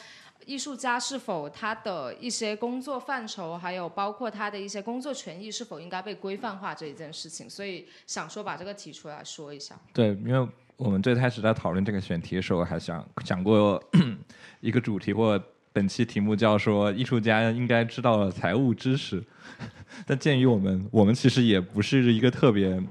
[0.44, 7.50] 艺术家是否他的一些工作范畴，还有包括他的一些工作权益是否应该被规范化这一件事情。
[7.50, 9.76] 所以想说把这个提出来说一下。
[9.92, 13.82] 对，因为我们最开始在讨论这个选题的时候，还想讲过
[14.62, 15.42] 一个主题或。
[15.77, 19.23] 本期题目叫说艺术家应该知道财务知识，
[20.07, 22.83] 但鉴于我们我们其实也不是一个特别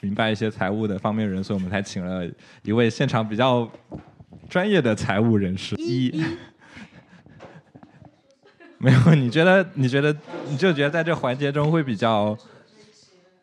[0.00, 2.28] 明白一些财务的方面人，所以我们才请了
[2.62, 3.70] 一位现场比较
[4.48, 5.76] 专业的财务人士。
[5.76, 6.20] 一，
[8.78, 9.14] 没有？
[9.14, 9.64] 你觉得？
[9.74, 10.12] 你觉得？
[10.48, 12.36] 你就觉得在这环节中会比较，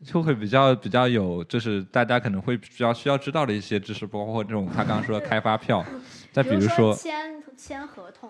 [0.03, 5.85] 就会比较比较有，就是大家可能会比较需要知道的一些知识，包括这种他刚刚说开发票，
[6.33, 8.29] 再比如说签签合同。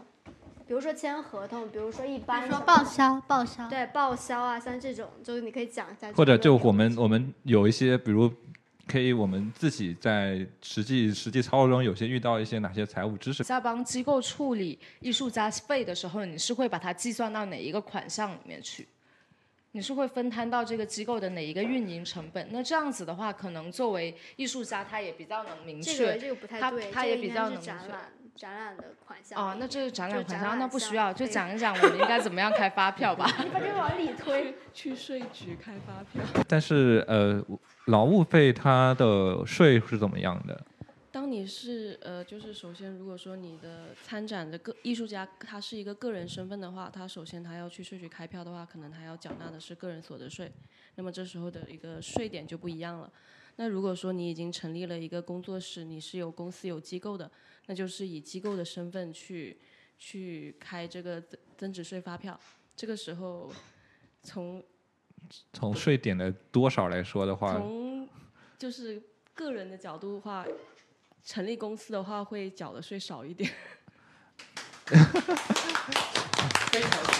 [0.67, 6.11] 比如说签合同，比如说一般说报销，报销对报销啊，像这种就是你可以讲一下。
[6.13, 8.31] 或者就我们我们有一些，比如
[8.87, 13.43] 可以我们自己在实际实际操作中，有些遇到一些哪些财务知识。
[13.43, 18.87] 在帮机构处理艺术家费的时候，你是会把它计算到哪一个款项里面去？
[19.75, 22.47] 你是会分摊到这个机构的哪一个运营成本？
[22.51, 25.97] 那这样子的话，可能作为艺术家，他也比较能明确。
[25.97, 27.59] 这个这个不太对，他也比较能
[28.35, 29.39] 展览的款项。
[29.39, 33.25] 哦，那这是展览款项，那不需要，就讲一讲 我们应该怎么样开发票吧。
[33.43, 36.23] 你把这个往里推，去税局开发票。
[36.47, 37.43] 但是呃，
[37.85, 40.59] 劳务费它的税是怎么样的？
[41.11, 50.51] 当你是呃，就是首先，如果说你的参展的个艺术家他是一个个人身份的话，他首先他要去税局开票的话，可能他要缴纳的是个人所得税，
[50.95, 53.07] 那么这时候的一个税点就不一样了。
[53.57, 57.29] 那如果说你已经成立了一个工作室，你是有公司有机构的，
[57.65, 59.57] 那就是以机构的身份去
[59.97, 62.39] 去开这个增增值税发票。
[62.75, 63.51] 这个时候
[64.21, 64.63] 从
[65.51, 68.07] 从税点的多少来说的话，从
[68.57, 69.01] 就是
[69.33, 70.45] 个人的角度的话。
[71.25, 73.49] 成立公司的话，会缴的税少一点。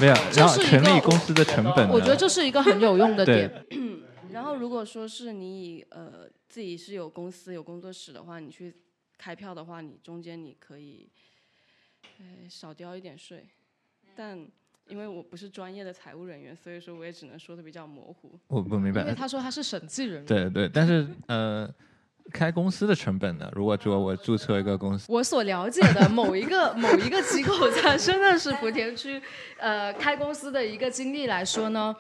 [0.02, 3.66] 没有，然后成立公司的成本，我觉得这是一个很有用的点。
[4.30, 8.76] 然后，如果说是你以呃自己是有公司有工作室的话，你去
[9.18, 11.10] 开票的话，你中间你可以
[12.20, 13.48] 呃少交一点税。
[14.16, 14.38] 但
[14.88, 18.40] 因为我不是专业的财务人员，所以说我也只能说的比较模糊。
[18.48, 20.26] 我不明白，因为他说他是审计人员。
[20.26, 21.74] 对对，但是呃。
[22.32, 23.52] 开公司的成本呢？
[23.54, 29.22] 如果说我注册一个公司，我所了解的某一个某一个机构在深圳市福田区，
[29.58, 31.94] 呃，开公司的一个经历来说呢，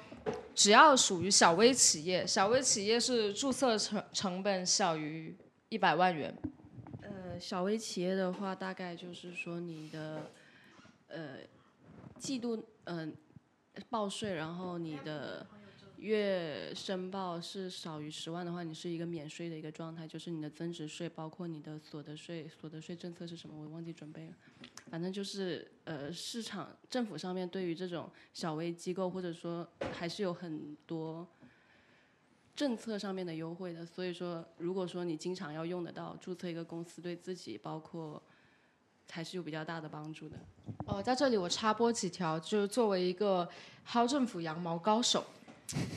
[0.55, 5.36] 只要属于小微企业，小微企业是注册成成本小于
[5.68, 6.34] 一百万元。
[7.44, 10.32] 小微企业的话，大概就是说你的
[11.10, 11.39] 呃
[12.18, 13.14] 季度嗯
[13.89, 15.46] 报税，然后你的。
[15.98, 23.56] 月申报是少于十万的话，你是一个免税的一个状态，就是你的增值税，包括你的所得税，所得税政策是什么？
[23.58, 24.34] 我忘记准备了。
[24.91, 31.26] 反正就是呃，市场政府上面对于这种小微机构，或者说还是有很多
[32.56, 33.86] 政策上面的优惠的。
[33.86, 38.22] 所以说，如果说你经常要用得到注册一个公司，对自己包括
[39.10, 40.38] 还是有比较大的帮助的。
[40.86, 43.47] 哦，在这里我插播几条，就是作为一个
[43.88, 45.24] 薅政府羊毛高手。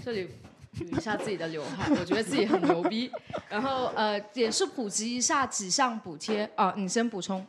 [0.04, 0.28] 这里
[0.74, 3.10] 捋一下自己的刘海，我觉得自己很牛逼。
[3.48, 7.44] 然后呃，也是普及一下几项补贴啊，你先补充。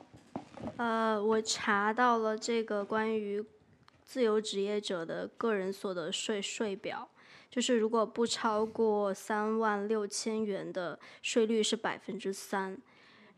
[0.78, 3.44] 呃，我查到了这个关于
[4.04, 7.08] 自由职业者的个人所得税税表，
[7.58, 12.78] 就是如果不超过三万六千元的税率是百分之三，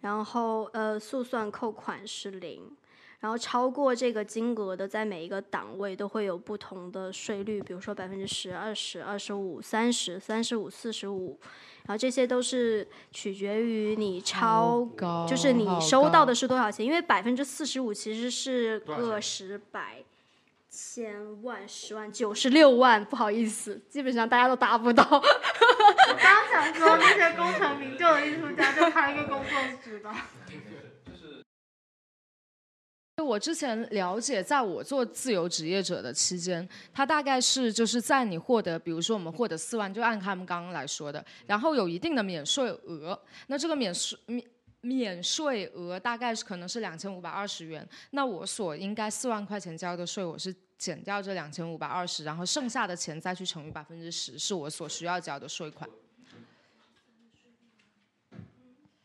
[0.02, 2.70] 然后呃，速算扣款是零。
[3.22, 11.40] 然后超过这个金额的，在每一个档位都会有不同的税率，比如说百分之十、二十、二十五、三十、三十五、四十五，
[11.86, 14.86] 然后这些都是取决于你超，
[15.26, 20.04] 就是你收到的是多少钱，因为百分之四十五其实是个十百
[20.70, 25.04] 千万十万九十六万，不好意思，基本上大家都达不到。
[25.04, 30.30] 我刚想说那些功成名就的艺术家就开一个工作室吧。
[33.22, 44.44] 我之前了解，在我做自由职业者的期间，他大概是就是在你获得，比如说我们获得四万，就按他们刚刚来说的，然后有一定的免税额，那这个免税免
[44.82, 55.90] 免税额大概是可能是两千五百二十元，那我所应该四万块钱交的税，我是减掉这两千五百二十，然后剩下的钱再去乘以百分之十，是我所需要交的税款。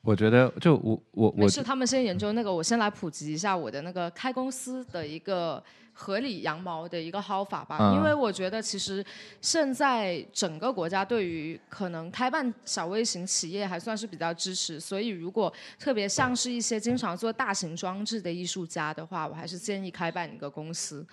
[0.00, 5.64] 我觉得，就我我我，是他们先研究那个，我先来普及一下我的那个开公司的一个
[5.94, 7.94] 合理羊毛的一个薅法吧。
[7.94, 9.02] 因为我觉得，其实
[9.40, 21.06] 现在整个国家对于可能开办小微型企业还算是比较支持，所以如果特别像是一些经常做大型装置的艺术家的话，我还是建议开办一个公司。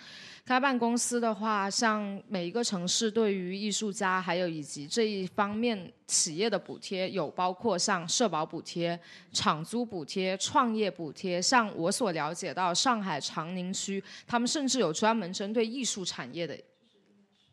[0.44, 9.00] 开办公司的话，像每一个城市对于艺术家，还有以及这一方面企业的补贴，有包括像社保补贴、
[9.32, 11.40] 厂租补贴、创业补贴。
[11.40, 16.58] 像我所了解到，上海长宁区，他们甚至有专门针对艺术产业的。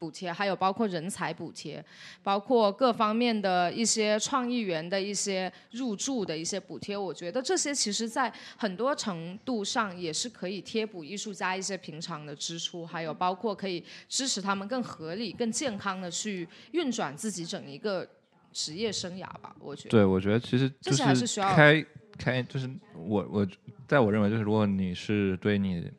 [0.01, 1.85] 补贴还有包括人才补贴，
[2.23, 18.09] 包括各方面的一些创意园的一些入驻的一些补贴，我觉得这些其实在很多程度上也是可以贴补艺术家一些平常的支出，还有包括可以支持他们更合理、更健康的去运转自己整一个
[18.53, 19.53] 职业生涯吧。
[19.59, 21.85] 我觉得，对，我觉得其实就是开
[22.17, 23.45] 开，就是我我
[23.89, 25.91] 在我认为就是如果你是对你。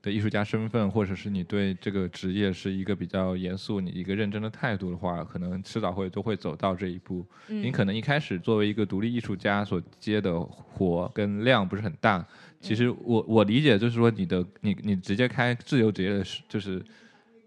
[0.00, 7.26] 的艺术家身份，或者是你对这个职业是一个比较严肃、你一个认真的态度的话，可能迟早会都会走到这一步。
[7.48, 12.24] 你可能一开始作为一个独立艺术家所接的活跟量不是很大。
[12.60, 16.82] 其实我我理解就是说，你的你你直接开自由职业的，就是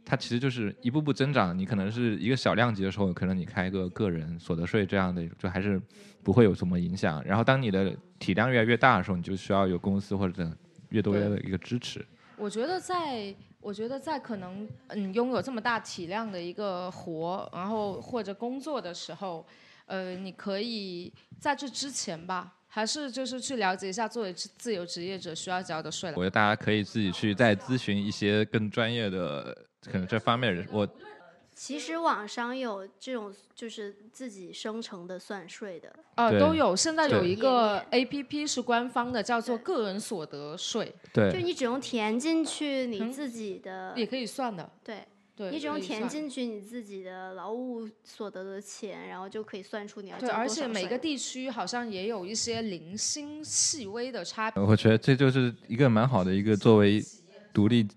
[0.06, 1.58] 它其实就是一步步增长。
[1.58, 5.82] 你可能是一个小量级的时候，可能你开一个个人所得税这样的，就还是
[6.22, 7.24] 不会有什么影响。
[7.26, 10.50] 然后当你的体量越来越大的时候，你就需要有公司或者
[10.90, 12.06] 越多的一个支持。
[12.42, 19.46] 我觉得在，我觉得在可能嗯拥有这么大体量的一个活，然后或者工作的时候，
[19.86, 22.56] 呃，你可以在这之前吧。
[22.74, 26.10] 还是就是去了解一下作为自由职业者需要交的税。
[26.12, 30.66] 我觉得大家可以自己去再咨询一些更专业的，可能这方面人。
[30.72, 30.88] 我
[31.64, 36.76] 其实网上有这种就是自己生成的算税的，呃，都有。
[36.76, 40.92] 现在有一个 A P P 是官方的，叫做个人所得税。
[41.14, 44.68] 对，就你只用填进去你自己的，也可以算的。
[44.84, 45.04] 对。
[45.52, 54.64] 你只用填进去你自己的劳务所得的钱，然后就可以算出你要交对，而且每个地区好像也有一些零星细微的差别。
[54.64, 57.04] 我觉得这就是一个蛮好的一个作为
[57.54, 57.88] 独立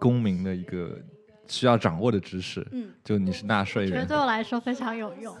[0.00, 1.00] 公民的一个
[1.48, 2.66] 需要掌握的知识。
[2.72, 5.36] 嗯，就你是纳税人，觉得对我来说非常有用，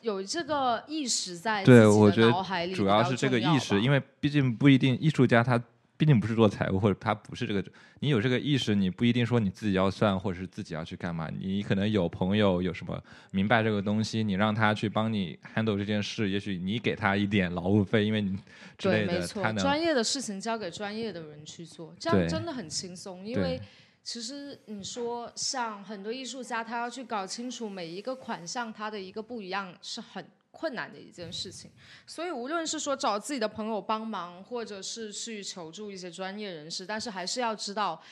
[0.00, 2.32] 有这个意识在对，我觉得
[2.74, 5.62] 主要是这个意识，因为毕竟不一定艺术家他。
[6.00, 7.62] 毕竟不是做财务，或者他不是这个，
[7.98, 11.28] 你有这个意识，你不一定说你自己要算，或者是自己要去干嘛。
[11.38, 12.98] 你可能有朋友有什么
[13.32, 18.34] 明白这个东西，你让他去帮你 handle 这件事，也许你给他一点劳务费，因为你
[18.78, 23.22] 之类的，他专业的事情交给专业的人去做，这样真的很轻松。
[23.22, 23.60] 因为
[24.02, 30.24] 其实你说像很多艺术家，他要去搞清楚每一个款项它的一个不一样，是很。
[30.52, 31.70] 困难的一件事情，
[32.04, 38.02] 所以无论是说找自己的朋友帮忙，或者是去求助一些专业人士，但是还是要知道，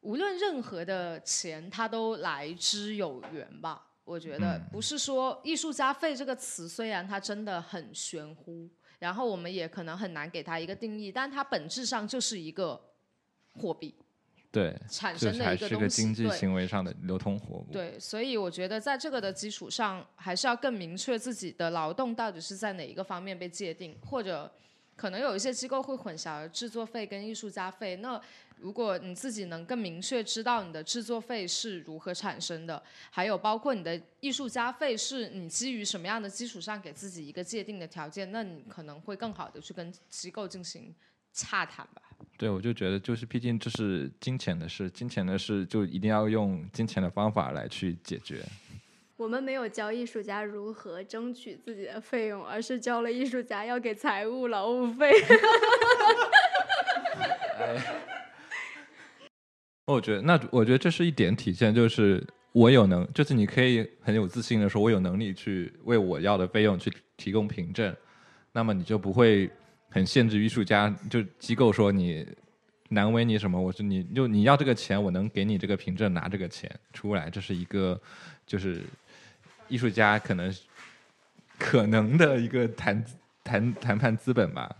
[0.00, 3.86] 无论任何的钱，它都来之有缘吧。
[4.02, 12.80] 我觉得不是说艺术家费这个词，虽然它真的很玄乎，然后我们也可能很难给它一个定义，但它本质上就是一个
[13.60, 13.94] 货币。
[14.52, 17.66] 对，产生的一个个经济行为上的流通活物。
[17.72, 24.52] 对，所以我觉得在这个的基础上，还是要更明确自己的劳动到底是在哪一个方面被界定，或者
[24.94, 27.96] 可能有一些机构会混淆制作费跟艺术家费。
[27.96, 28.20] 那
[28.58, 32.80] 如果你自己能更明确知道你的制作费是如何产生的，
[33.10, 40.94] 还有包括你的艺术家费是你基于什么样的基础上给自己一个界定的条件，那你可能会更好的去跟机构进行
[41.32, 42.02] 洽谈吧。
[42.38, 48.42] 对，我就觉得，就是毕竟这是金钱的事，金钱的事就一定要用金钱的方法来去解决。
[49.16, 55.12] 我们没有教艺术家如何争取自己的费用，而是教了艺术家要给财务劳务费。
[59.86, 67.94] 我觉得，那我觉得这是一点体现，就是我有能，就是你可以很有自信的说，我有能力去为我要的费用去提供凭证，
[68.50, 69.48] 那么你就不会。
[69.92, 72.26] 很限制艺术家，就机构说你
[72.88, 73.60] 难为你什么？
[73.60, 78.00] 我说你就你要这个钱，我能给你这个凭证，拿这个钱出来，这是一个
[78.46, 78.80] 就是
[79.68, 80.54] 艺术家可能
[81.58, 83.04] 可能的一个谈
[83.44, 84.74] 谈谈判资本吧。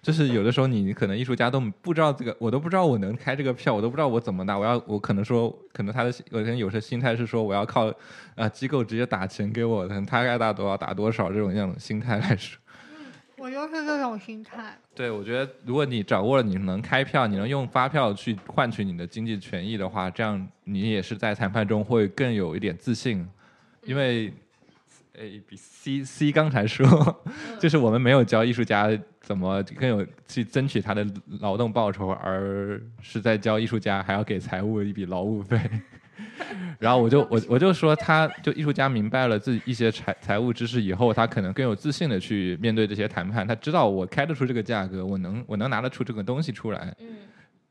[0.00, 4.56] 就是有的时候你可能艺术家都不知道这个，我都不知道我能开这个票，我都不知道我怎么拿。
[4.56, 7.92] 我要我可能说，可能他的可能有些心态是说，我要靠
[8.36, 12.58] 啊机构直接打钱给我，他该打多少打多少这种样的心态来说。
[13.38, 14.76] 我就是这种心态。
[14.94, 23.26] 对，我觉得如果你掌握了，你能开票，你能用发票去换取你的经济权益的话，这样你也是在谈判中会更有一点自信。
[23.84, 24.32] 因为
[25.14, 26.86] A、比、C、C 刚才说，
[27.58, 31.06] 就是我们没有教艺术家怎么更有去争取他的
[31.40, 35.60] 劳动报酬，而是在教艺术家还要给财务一笔劳务费。
[36.78, 43.46] 然后我就我我就说，他就艺术家明白了自己一些财财务知识以后，他可能更有自信的去面对这些谈判。
[43.46, 46.94] 他知道我开得出这个价格，我能我能拿得出这个东西出来。
[47.00, 47.16] 嗯，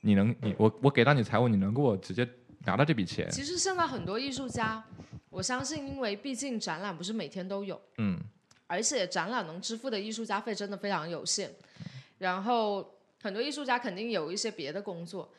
[0.02, 2.28] 你能你我我给到你财务，你能给我直接
[2.66, 3.30] 拿到这笔钱？
[3.30, 4.84] 其实现在很多艺术家，
[5.30, 8.20] 我相信，因为毕竟展览不是每天都有，嗯，
[8.68, 11.50] 而且展览能支付的艺术家费真的非常有限。
[12.18, 15.30] 然后很多艺术家肯定有一些别的工作。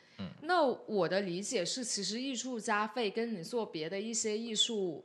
[0.41, 5.03] 那我的理解是，其实艺术家费跟你做别的一些艺术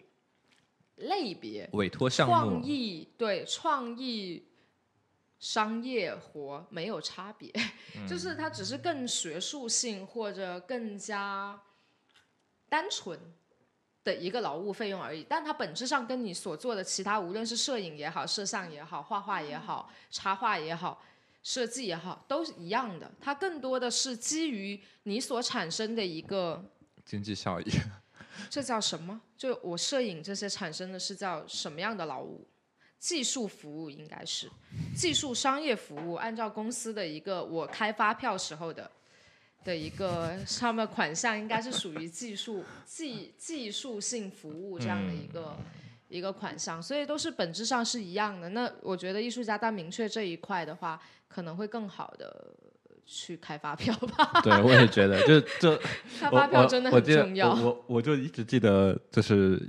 [0.97, 4.47] 类别委托项目、创意对创意
[5.39, 7.53] 商业活没有差别，
[8.09, 11.61] 就是它只是更学术性或者更加
[12.69, 13.19] 单纯
[14.03, 15.25] 的一个劳务费用而已。
[15.29, 21.03] 但它本质上跟你所做的其他，无论是摄影也好、摄像也好、画画也好、插画也好。
[21.45, 23.09] 设计也好，都是一样的。
[23.21, 26.65] 它更多的是基于你所产生的一个
[27.05, 27.71] 经济效益。
[28.51, 29.21] 这叫什么？
[29.37, 32.49] 就我摄影这些产生的是叫什么样的劳务？
[32.99, 34.51] 技术服务应该是
[34.97, 36.15] 技术商业服务。
[36.15, 38.91] 按照公司的一个我开发票时候的
[39.63, 45.55] 的一个上面款项应该是属于技术技技术性服务这样的一个。
[46.15, 48.51] 一个款项，所以都是本质上是一样的。
[48.51, 52.55] 那我觉得艺术家但明确这一块的话，可能会更好的
[53.05, 54.31] 去开发票吧。
[54.45, 55.77] 对，我也觉得，就就
[56.21, 57.53] 开发票真的很重要。
[57.53, 59.61] 我我就一直记得，就是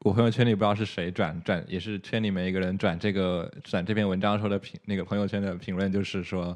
[0.00, 6.54] 我朋友圈里不知道是谁转转，也是圈里面一个人转这个转这篇文章时候的评那个朋友圈的评论，就是说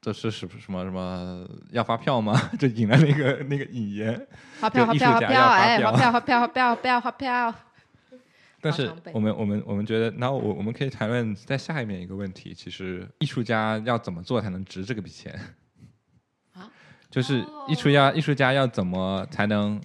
[0.00, 2.40] 这是什什么什么要发票吗？
[2.56, 4.26] 就引来那个那个引言，
[4.60, 7.52] 发票发票发票哎，发票发票发票不要发票。
[8.64, 15.38] 但是我们我们我们觉得，然后我我们可以谈论在下面一个问题，其实艺术家要怎么做才能值这个笔钱？
[16.54, 16.70] 啊，
[17.10, 19.78] 就是艺术家艺术家要怎么才能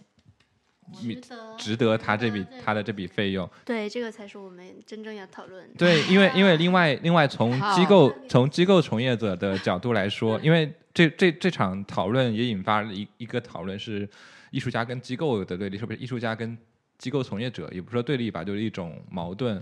[0.94, 3.48] 值得值得他这笔他的这笔费用？
[3.66, 5.70] 对，这个才是我们真正要讨论。
[5.78, 14.10] 对，因为因为另外 另外从机构从机构从业者的角度来说，因为这这这场讨论也引发了一一个讨论是
[14.52, 16.58] 艺术家跟机构的对立，是不是艺术家跟
[17.00, 19.60] 机构从业者也不说对立吧，就是一种矛盾，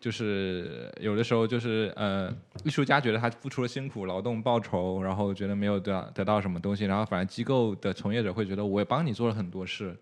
[0.00, 9.94] 就是有的时候就是呃，艺术家觉得他付出了辛苦劳动报酬，然后觉得没有得得到什么东西，然后反而机构的从业者会觉得我也帮你做了很多事，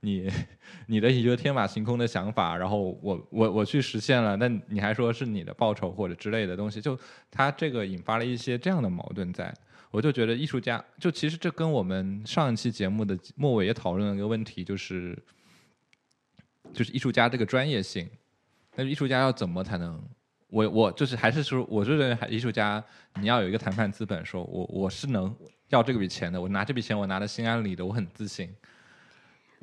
[0.00, 0.30] 你
[0.86, 6.96] 你的一个天马行空的想法，然后我我我去实现了，那你还说是你的报酬或者之类的东西，就
[7.30, 9.52] 他这个引发了一些这样的矛盾，在
[9.90, 15.18] 我就觉得艺术家就其实这跟我们上一期节目的末尾也讨论了一个问题，就是。
[16.74, 18.06] 就是艺术家这个专业性，
[18.76, 20.02] 但是艺术家要怎么才能？
[20.48, 22.84] 我我就是还是说，我就认为艺术家
[23.20, 25.34] 你要有一个谈判资本，说我我是能
[25.68, 28.54] 要这笔钱的，我拿这笔钱我拿的心安理得，我很自信。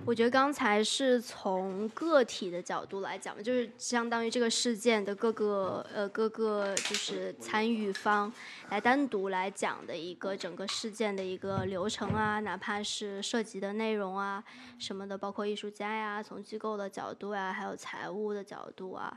[0.03, 8.31] 我觉得刚才是从个体的角度来讲，就是相当于这个事件的各个呃各个就是参与方
[8.69, 14.43] 来单独来讲的一个整个事件的一个流程啊，哪怕是涉及的内容啊
[14.79, 19.15] 什么的，包括艺术家呀，从机构的角度啊，还有财务的角度啊，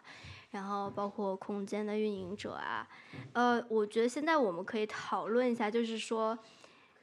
[0.51, 2.87] 然后包括空间的运营者啊，
[3.32, 6.39] 呃，我觉得现在我们可以讨论一下，就是说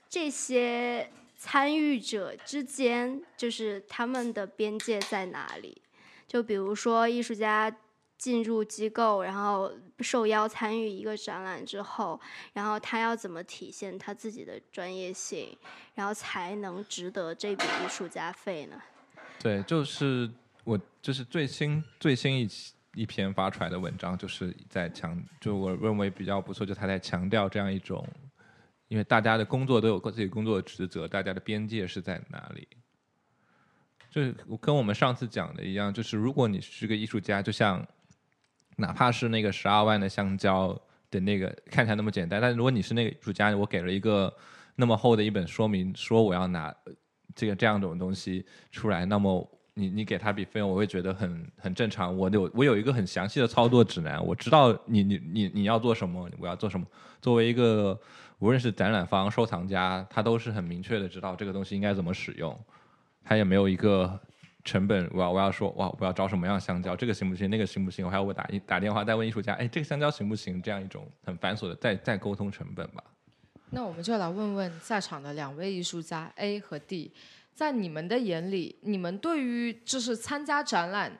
[0.07, 1.09] 这些。
[1.43, 5.81] 参与者之间，就是他们的边界在哪里？
[6.27, 7.75] 就比如说，艺术家
[8.15, 12.21] 进入机构，然后受邀参与一个展览之后，
[12.53, 15.57] 然后他要怎么体现他自己的专业性，
[15.95, 18.79] 然后才能值得这笔艺术家费呢？
[19.41, 20.29] 对，就是
[20.63, 28.07] 我就是最新最新一期一篇发出来的文章，就是在强，就我认为比较不错，就他在强调这样一种。
[28.91, 32.67] 因为大家的工作都有各自己工作职责，大家的边界是在哪里？
[34.09, 37.87] 就是跟我们上次讲的一样，就是如果你是个艺术家，就像
[38.75, 40.77] 哪怕是那个十二万的香蕉
[41.09, 44.35] 的那个看起来那么简单，但如果你是那个艺术家，我给了一个
[44.75, 46.75] 那么厚的一本说明，说我要拿
[47.33, 52.13] 这个这样种东西出来，那么你你给他笔费用，我会觉得很很正常。
[52.17, 56.85] 我有我有一个很详细的操作指南，我知道你你你你要做什么，我要做什么。
[57.21, 57.97] 作为一个
[58.41, 62.59] 无论是展览方、收藏家，他都是很明确的知道这个东西应该怎么使用，
[63.23, 64.19] 他也没有一个
[64.63, 65.07] 成本。
[65.13, 67.47] 我要我要说哇，我要找什么样香蕉，这个行不行？
[67.51, 68.03] 那个行不行？
[68.03, 70.59] 我还要我打一打电话再问艺术家，哎，这个香蕉行不行？
[70.59, 73.03] 这样一种很繁琐的再再沟通成本吧。
[73.69, 77.13] 那我们就来问问在场的两位艺术家 A 和 D，
[77.53, 81.15] 在你们的眼里，你们对于就是参加展览。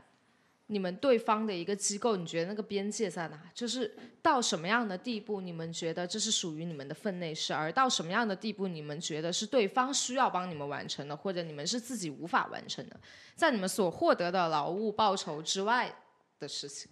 [0.71, 3.37] 你们对方的一个机构，你觉得那个边界在哪？
[3.53, 12.97] 就是到什么样的地步，你们觉得这是属于你们的分内事，而到什么样的地步，你们觉得是对方需要帮你们完成的，或者你们是自己无法完成的，
[13.35, 15.93] 在你们所获得的劳务报酬之外
[16.39, 16.89] 的事情。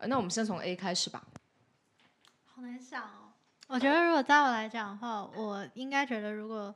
[0.00, 1.26] 那我们先从 A 开始吧。
[2.44, 3.32] 好难想哦。
[3.66, 6.74] 我觉得如果在我来讲的话，我应该觉得如果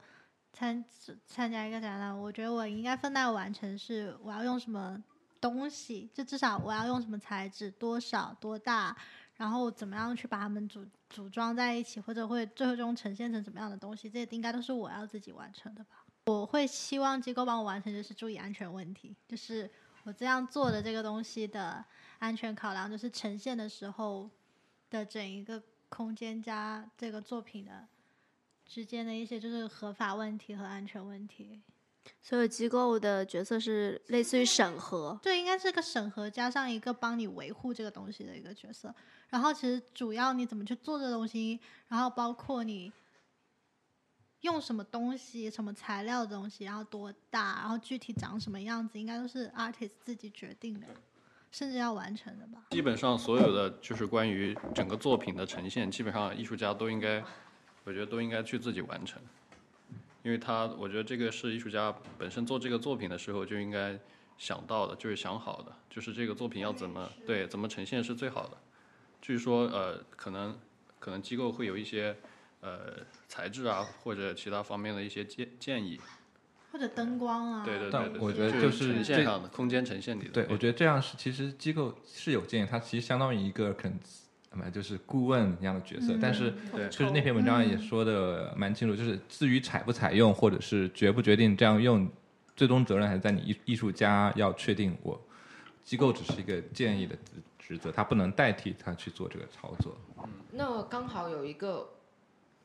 [0.54, 0.82] 参
[1.26, 5.02] 参加一个展览，我觉得我应该分内完成是我要用什么。
[5.42, 8.96] 东西就至少我要用什么材质，多少多大，
[9.34, 16.04] 然后怎么样去把它们组组装在一起，或者会最终呈现成什么样的东西，这应该都是我要自己完成的吧。
[16.26, 19.68] 我会希望机构帮我完成，就是注意安全问题，就是
[20.04, 21.84] 我这样做的这个东西的
[22.20, 24.30] 安全考量，就是呈现的时候
[24.88, 27.84] 的整一个空间加这个作品的
[28.64, 31.60] 之间的一些就是合法问题和安全问题。
[32.20, 38.94] 所有机构的角色是类似于审核，对，应该是个审核加上一个帮你维护这个东西的一个角色。
[39.28, 42.92] 然后其实主要你怎么去做这东西，然后包括你
[44.42, 50.86] 用什么东西、什么材料的东西，然后多大，然后具体长什么样子，应该都是 artist 自己决定的，
[51.50, 52.66] 甚至要完成的吧。
[52.70, 57.22] 基本上所有的就是关于整个作品的呈现，基本上艺术家都应该
[57.84, 59.22] 我觉得都应该去自己完成，
[60.22, 63.98] 因为他我觉得这个是艺术家本身做这个作品的时候就应该
[64.38, 68.56] 想到的，就是想好的，就是这个作品要怎么对怎么呈现是最好的。
[69.20, 70.58] 据说呃可能
[70.98, 72.16] 可能机构会有一些
[72.60, 72.94] 呃
[73.28, 76.00] 材质啊或者其他方面的一些建建议。
[76.72, 80.30] 或者灯光啊，对对但对，我觉得就是呈现上的空间呈现里的。
[80.30, 83.74] 对，我觉得这样是其实机构是有建议，它其实相当于一个
[84.72, 86.16] 就是顾问一样的角色。
[86.20, 92.08] 但是对就是那篇文章也说的蛮清楚，就是至于采不采用，或者是决不决定这样用，
[92.56, 94.96] 最终责任还是在你艺艺术家要确定。
[95.02, 95.20] 我
[95.82, 97.16] 机构只是一个建议的
[97.58, 99.96] 职责，他不能代替他去做这个操作。
[100.50, 101.88] 那刚好有一个。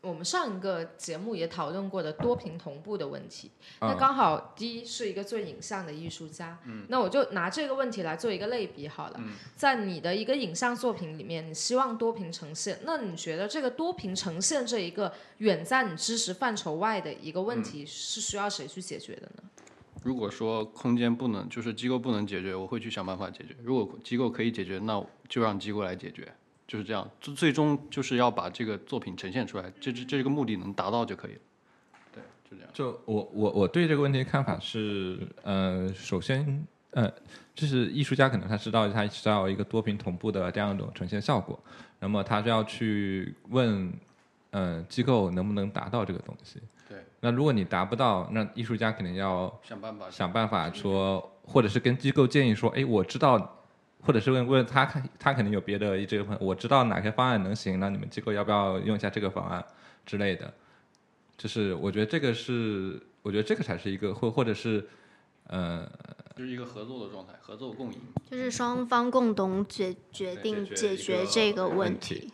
[0.07, 3.51] 我们上一个节目也讨论过的多屏同步的问题，
[3.81, 9.19] 那刚好第一是一个做影像的艺术家，那我就拿这个问题来做一个类比好了。
[9.55, 19.43] 在你的一个影像作品里面，你希望多屏呈现，那你觉得这个多屏呈现这一个远在你知识范畴外的一个问题，是需要谁去解决的呢？
[20.03, 23.55] 如果说空间不能，就是机构不能解决，我会去想办法解决。
[23.61, 26.31] 如果机构可以解决，那就让机构来解决。
[26.67, 31.39] 就是这样，最最终就是要把这个作品呈现出来，这这这个目的能达到就可以了。
[32.13, 32.69] 对，就这样。
[32.73, 37.09] 就我我我对这个问题的看法是，呃，首先，呃，
[37.55, 41.57] 就是艺术家可能他知道他知道一个多屏同步的这样一种呈现效果，
[42.01, 43.93] 那么他就要去问，
[44.51, 46.59] 呃，机构能不能达到这个东西。
[46.89, 46.97] 对。
[47.21, 53.53] 那如果你达不到，那艺术家肯定要想办法想办法说，或者是跟机构建议说，哎，我知道。
[54.01, 59.65] 或者是问问他看，他肯定有别的这个方，我知道哪些方案能行，那你们机构要不要用一下这个方案
[60.05, 60.53] 之类的？
[61.37, 64.87] 就是我觉得这个是，我觉得这个才是一个或或者是，
[65.47, 65.85] 呃，
[66.35, 72.31] 就是一个合作的状态，合作共赢，就是双方共同决决定解决这个问题。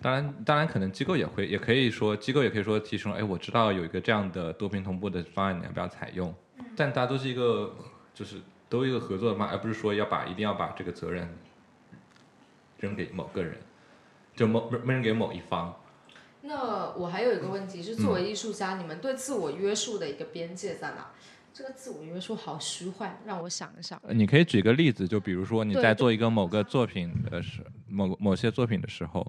[0.00, 6.32] 当然，当然可能机构也会，也可以说机构也可以说提出，哎，我知道有一个这样的多屏同步的方案，你要不要采用？
[6.76, 7.74] 但大家都是一个
[8.14, 8.36] 就是。
[8.68, 11.28] 都一个合作的嘛，而不是说要把一定要把这个责任
[12.78, 13.58] 扔给某个人，
[14.34, 15.74] 就某扔给某一方。
[16.42, 21.08] 那我还有一个问题是，作为艺术家，你们对自我约束的一个边界在哪？
[21.52, 24.00] 这个自我约束好虚幻，让我想一想。
[24.08, 29.26] 你可以举个例子，就比如说你在做一个某个作品的时，某某些作品的时候。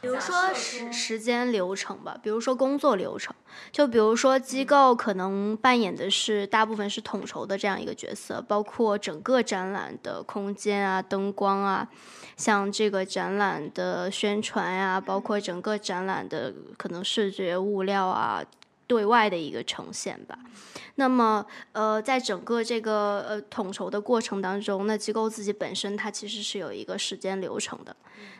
[0.00, 3.34] 比如说时时间流程吧，比如说工作流程，
[3.72, 11.88] 就比如说机构可能扮演的是大部分是统筹的这样一个角色，包括整个展览的空间啊、灯光啊，
[12.36, 18.40] 像这个展览的宣传呀，包括整个展览的可能视觉物料啊，
[18.88, 20.36] 对外的一个呈现吧。
[20.96, 27.94] 那么，呃，在整个这个呃统筹的过程当中，那机构自己本身它其实是有一个时间流程的。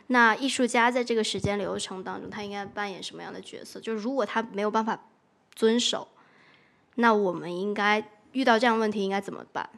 [0.07, 3.79] 那艺术家在这个时间流程当中，他应该扮演什么样的角色？
[3.79, 4.99] 就是如果他没有办法
[5.55, 6.05] 遵守，
[6.95, 9.69] 那我们应该遇到这样问题应该怎么办？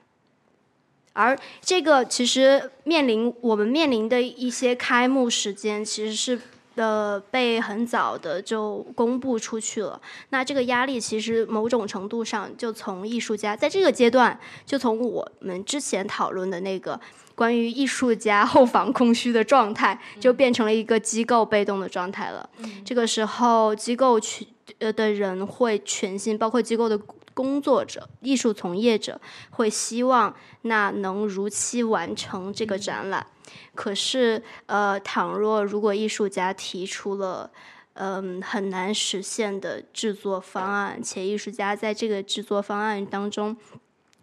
[1.14, 6.42] 而这个其实面临我们面临的一些开幕时间，其实是。
[6.82, 17.00] 的被很早的就公布出去了，那这个压力其实某种程度上就从艺术家在这个阶段，就从我们之前讨论的那个
[17.36, 22.50] 关于艺术家后防空虚的状态，就变成了一个机构被动的状态了。
[22.84, 24.48] 这个时候，机构去
[24.80, 27.00] 呃的人会全心，包括机构的
[27.42, 29.20] 工作者、艺术从业者，
[29.50, 33.26] 会希望那能如期完成这个展览。
[33.74, 37.50] 可是，呃，倘若如果艺术家提出了，
[37.94, 43.58] 嗯，很难实现的制作方案，且艺术家在这个制作方案当中，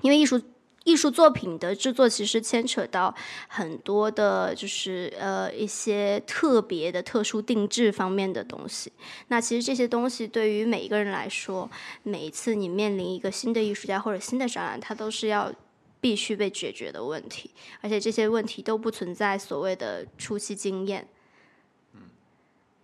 [0.02, 0.40] 因为艺术
[0.88, 3.14] 艺术作品的制作其实牵扯到
[3.46, 8.90] 很多的，就是呃一些特别的、特殊定制方面的东西。
[9.28, 11.70] 那其实这些东西对于每一个人来说，
[12.02, 15.52] 每一次你面临一个新的艺术家或者新的展览，它都是要。
[16.00, 21.08] 必须被解决的问题，而且这些问题都不存在所谓的初期经验。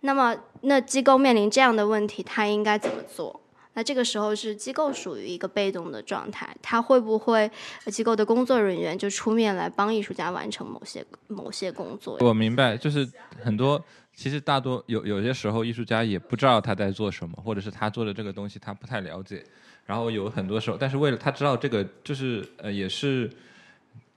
[0.01, 3.39] 那么，那机构面临这样的问题，他应该怎么做？
[3.75, 7.49] 那这个时候是机构属于一个被动的状态，他会不会
[7.91, 12.17] 机构的工作人员就出面来帮艺术家完成某些某些工作？
[12.21, 13.07] 我明白，就是
[13.43, 13.79] 很多，
[14.15, 19.43] 其实大多有有些时候，艺术家也不知道他在做什么，或者是他做的这个东西他不太了解。
[19.85, 23.29] 然后有很多时候，但是为了他知道这个，就是呃，也是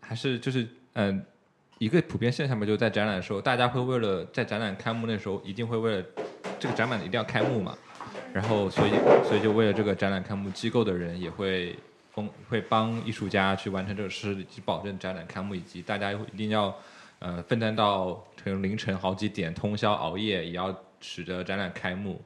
[0.01, 1.23] 还是就是嗯，
[1.79, 6.05] 一个普遍现象吧，就是在展览的时候，大家会为了在展览开幕那时候，一定会为了
[6.59, 7.77] 这个展览一定要开幕嘛，
[8.33, 8.91] 然后所以
[9.27, 11.77] 所以就为了这个展览开幕，机构的人也会
[12.15, 16.77] 帮会帮艺术家去完成这个事，以及保证展览开幕，以及大家一定要
[17.19, 18.13] 呃奋战到
[18.43, 22.21] 可能凌晨好几点，通宵熬夜，也要使得展览开幕。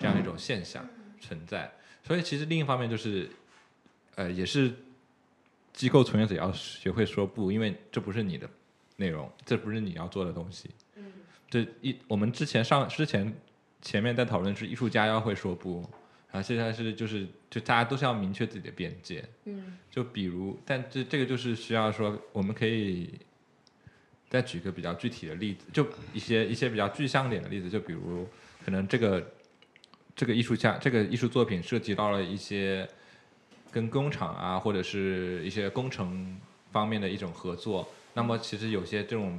[0.00, 0.88] 这样一种现象
[1.20, 1.68] 存在。
[2.04, 3.28] 所以其实另一方面就是，
[4.14, 4.72] 呃，也是
[5.72, 8.48] 机构从业者要学会说不，因为这不是你的
[8.94, 10.70] 内容，这不是你要做的东西。
[10.94, 11.04] 嗯，
[11.50, 13.34] 这一我们之前上之前
[13.82, 15.80] 前面在讨论是艺术家要会说不，
[16.30, 19.24] 然后现在是就是就大家都是要明确自己的边界。
[19.44, 23.10] 嗯，就比如，但这这个就是需要说，我们可以
[24.28, 28.28] 再举个比较具体的例子，就一些一些比较具象点的例子，就比如
[28.64, 29.32] 可能这个。
[30.18, 32.84] 这个艺术家，这个艺术作品涉及到了一些
[33.70, 36.36] 跟工厂啊，或者是一些工程
[36.72, 37.88] 方面的一种合作。
[38.14, 39.38] 那么，其实有些这种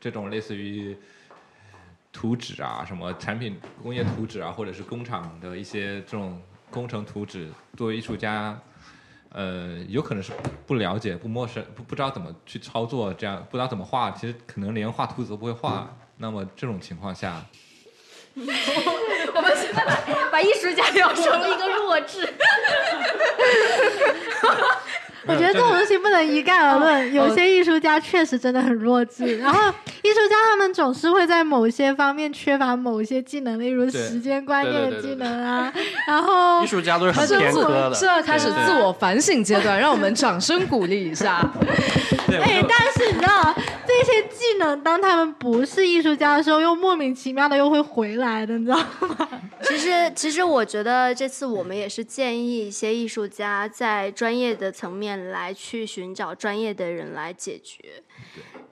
[0.00, 0.96] 这种类似于
[2.14, 6.40] 图纸啊，什么产品工业图纸啊，或者是工厂的一些这种
[6.70, 8.56] 工程图纸，作为艺术家，
[9.30, 10.32] 呃，有可能是
[10.64, 15.94] 不了解、不陌生、不不知道怎么去操作，这样不知道怎么画，其实可能连画图纸都不会画。
[16.18, 17.44] 那么这种情况下。
[18.36, 22.32] 我们现在把把艺术家聊成了一个弱智。
[25.26, 29.38] 我觉得这种东西不能一概而论，有些艺术家确实真的很弱智。
[29.38, 35.72] 然后艺术家他们总是会在某些方面缺乏某些技能，例如时间观念的技能啊。
[36.06, 37.94] 然后艺术家都是很偏科的。
[37.94, 41.38] 现在开始自我反省阶段，让我们掌声鼓励一下。
[42.28, 43.54] 哎，但是你知道
[43.86, 49.28] 这些技能，当他们不是艺术家的时候，又莫名其妙的又会回来的，你知道吗？
[49.62, 57.78] 其实，其实我觉得这次我们也是建议一些艺术家在专业的层面来去寻找专业的人来解决。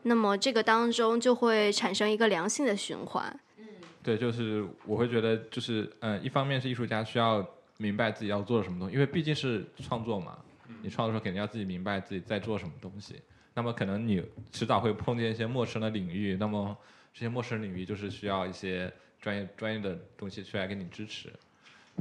[0.03, 3.41] 那么这个当中就会产生一个良性的循环。
[3.59, 3.67] 嗯，
[4.03, 7.47] 对，就是我会觉得，就是嗯，一方面是艺术家需要
[7.79, 10.39] 明白自己要做什么东西，因为毕竟是创作嘛，
[10.83, 13.17] 你创作时候肯定要自己明白自己在做什么东西。
[13.55, 16.77] 那么可能你迟早会碰见一些陌生的领域，那么
[17.13, 18.91] 这些陌生领域就是需要一些
[19.21, 21.31] 专业专业的东西出来给你支持，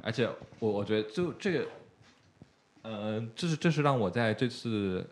[0.01, 0.29] 而且
[0.59, 1.67] 我我觉得就这个，
[2.83, 5.05] 呃，这是这是让我在这次，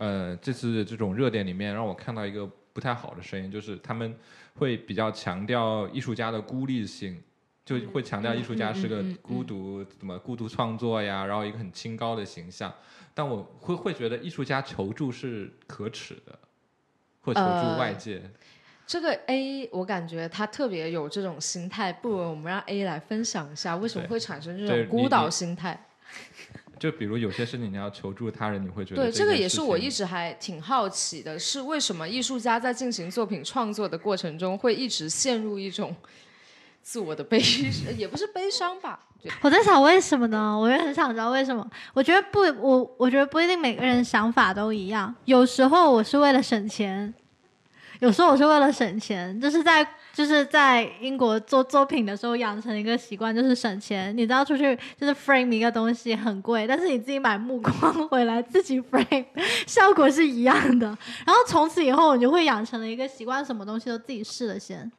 [0.00, 4.16] 呃，这次这种热点里面让我看到一个不太好的声音，就是他们
[4.54, 7.22] 会比较强调艺术家的孤立性，
[7.66, 12.72] 就会强调艺术家是个孤独怎么孤独创作呀，然后一个很清高的形象。
[13.12, 16.38] 但我会会觉得艺术家求助是可耻的，
[17.20, 18.22] 或求助外界。
[18.86, 25.88] 这个 A 我感觉他特别有这种心态，不如我们让 A 来分享一下为什么会产生这种孤岛心态。
[26.80, 35.94] 就比如有些事情你要求助他人，你会觉得对这个也是我一直还挺好奇的，是为什么艺术家在进行作品创作的过程中会一直陷入一种
[36.82, 37.38] 自我的悲，
[37.98, 38.98] 也不是悲伤吧。
[39.42, 40.58] 我在想为什么呢？
[40.58, 41.70] 我也很想知道为什么。
[41.92, 45.14] 我觉得不，我我觉得不一定每个人想法都一样。
[45.26, 47.12] 有时候我是为了省钱，
[47.98, 49.38] 有时候我是为了省钱。
[49.38, 49.86] 就是在
[50.20, 54.14] 就是在英国做作品的时候养成一个习惯，就是省钱。
[54.14, 59.24] 你知道出去就是 frame 一个东西很贵，但是你自己买目光回来自己 frame，
[59.66, 60.88] 效果是一样的。
[61.24, 64.92] 然后从此以后你就会养成了一个习惯，什么东西都自己试了先。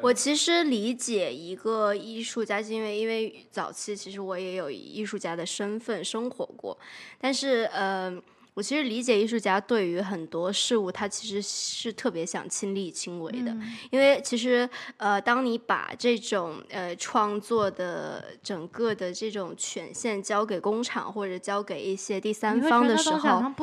[0.00, 6.78] 我其实理解一个艺术家，是因为因为早期其实我也有以艺术家的身份生活过，
[7.20, 8.16] 但是呃。
[8.54, 13.56] 我其实理解艺术家对于很多事物，他其实是特别想亲力亲为的，
[13.90, 23.54] 因为其实呃，当你把这种呃创作的整个的这种权限交给工厂或者交给一些第三方的时候，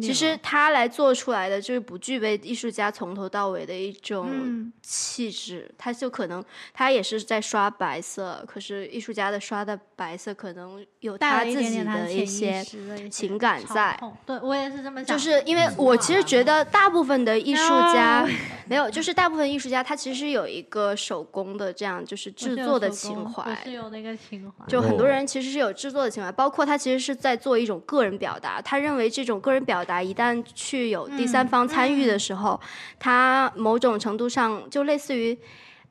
[0.00, 12.64] 其实他来做出来的就是不具备艺术家从头到尾的一种气质，他就可能他也是在刷白色，可是艺术家的刷的白色可能有他自己的一些
[13.10, 13.98] 情感在。
[14.42, 18.26] 我也是这么想，就是因为我其实觉得大部分的艺术家
[18.68, 24.66] 没有，就是大部分艺术家他其实有一个手工的这样就是制作的情怀，是有那个情怀。
[24.66, 28.60] 就很多人其实是有制作的情怀，包括他其实是在做一种个人表达。
[28.60, 32.60] 他认为这种个人表达一旦去有第三方参与的时候，
[32.98, 35.38] 他某种程度上就类似于，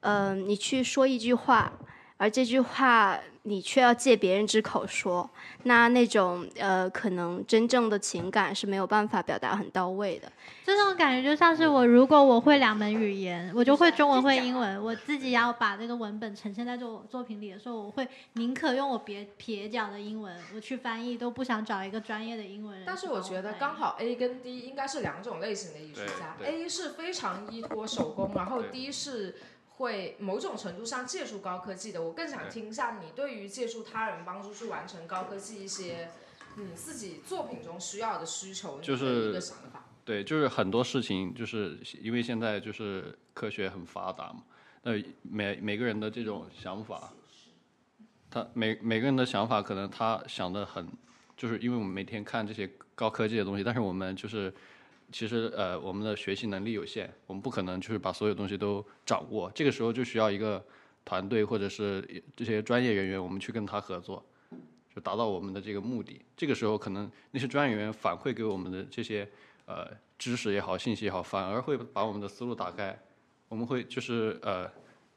[0.02, 1.72] 嗯，你去说一句话，
[2.18, 5.30] 而这句话你却要借别人之口说。
[5.64, 10.32] 那那种呃，可能真正的情感是没有办法表达很到位的。
[10.64, 22.84] 这种感觉就像是我，如果我会两门语言，我就会中文会英文，我自己要把这个文本呈现在作作品里的时候，我会宁可用我别撇脚的英文我去翻译，都不想找一个专业的英文人。
[22.86, 29.36] 但是我觉得刚好 A 跟 D 应该是两种类型的艺术家，A 是非常依托手工，然后 D 是。
[29.78, 36.10] 会某种程度上借助高科技的，我更想听一下你对于借助他人帮助去完成高科技一些
[36.56, 39.84] 你自己作品中需要的需求，就是一个想法。
[40.06, 44.44] 对，就是很多事情，就是因为现在就是科学很发达嘛，
[44.84, 44.92] 那
[45.24, 47.12] 每每个人的这种想法，
[48.30, 50.88] 他每每个人的想法可能他想的很，
[51.36, 54.54] 就是因为我们每天看这些高科技的东西，但是我们就是
[55.12, 59.52] 其实呃我们的学习能力有限，我们不可能就是把所有东西都掌握。
[59.54, 60.64] 这个时候就需要一个
[61.04, 64.24] 团队或者是这些专业人员，我们去跟他合作，
[64.94, 66.22] 就达到我们的这个目的。
[66.36, 69.30] 这个时候可能那些专业人员反馈给我们的这些
[69.66, 72.98] 呃知识也好、信息也好，反而会把我们的思路打开。
[73.48, 74.70] 我们会就是呃，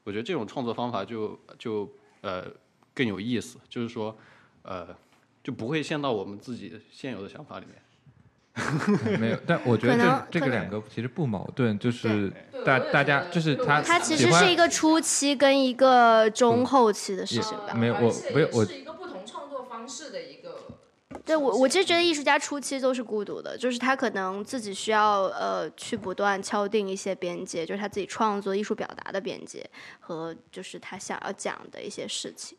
[0.03, 1.89] 我觉得这种创作方法就就
[2.21, 2.45] 呃。
[2.91, 4.13] 更有意思，就是说，
[4.61, 4.93] 呃，
[5.41, 7.81] 就不会陷到我们自己现有的想法里面。
[9.19, 12.31] 没有，但我觉得这这个两个其实不矛盾，就是
[12.65, 17.73] 大大家就是他他其实是一个初期跟一个中后期的事情吧。
[17.73, 20.57] 没有，我没有，我是一个不同创作方式的一个。
[21.25, 29.67] 对我，我其实觉得艺术家初期都是孤独的，就是他可能自己需要呃去不断敲定一些边界，就是他自己创作艺术表达的边界
[29.99, 32.57] 和就是他想要讲的一些事情。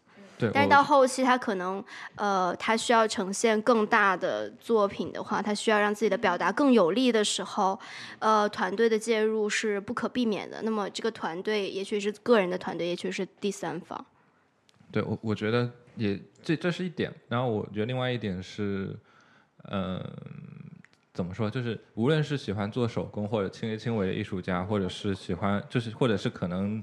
[0.55, 1.85] 但是到后期，他可能，
[2.15, 7.79] 呃，他需要呈现更大的作品的话，他需要让自己的表达更有力的时候，
[8.19, 10.63] 呃，团队的介入是不可避免的。
[10.63, 14.05] 那么这个团队也许是个人的团队，也许是第三方。
[14.93, 17.13] 对我，我觉得也这这是一点。
[17.29, 18.97] 然后我觉得另外一点是，
[19.71, 20.03] 嗯，
[21.13, 21.51] 怎么说？
[21.51, 26.83] 就是无论是喜欢做手工或者亲力亲为的艺术家，或者是喜欢，就是或者是可能。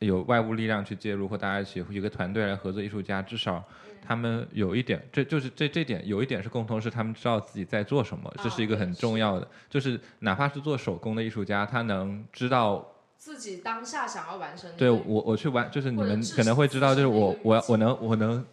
[0.00, 3.64] 有外部力量去介入，或大家一起一个团队来合作，艺术家至少
[4.02, 9.48] 他们有一点，这就是这这点有一点是共通，是他们知道自己在做什么，这是一个很重要的。
[9.70, 12.86] 就是哪怕是做手工的艺术家，他能知道
[13.16, 14.70] 自己当下想要完成。
[14.76, 18.44] 对我，我去完，就是你们可能会知道，就是我我我能我能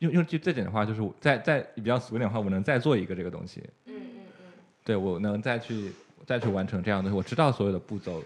[0.00, 3.62] 用用句这点的话，就是再再比较俗一点的话，我能再做一个这个东西。
[3.86, 4.44] 嗯嗯嗯。
[4.82, 5.92] 对我能再去
[6.26, 8.20] 再去完成这样的东西，我知道所有的步骤，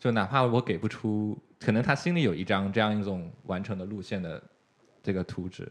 [0.00, 1.38] 就哪怕我给不出。
[1.60, 4.42] 可能他心里有一张这样一种完成的路线的
[5.02, 5.70] 这个图纸，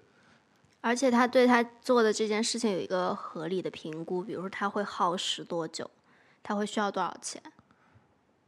[0.82, 5.90] 而且他对他做的这件事情有一个合理的评估，比如说他会耗时多久，
[6.44, 7.42] 他会需要多少钱。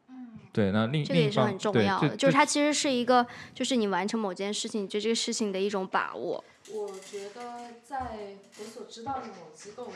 [0.08, 3.26] 嗯，对，那另这个也是很重要的，就是它其实是一个，
[3.56, 6.44] 就是你完成某件事情，对这个事情的一种把握。
[6.72, 9.94] 我觉得在我所知道的某机构的，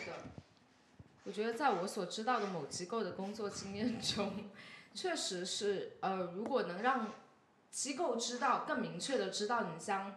[1.25, 4.31] 我觉得在我所知道的某机构的工作经验中，
[4.95, 7.07] 确实是呃，如果能让
[7.75, 10.15] 机构知道更明确的知道你将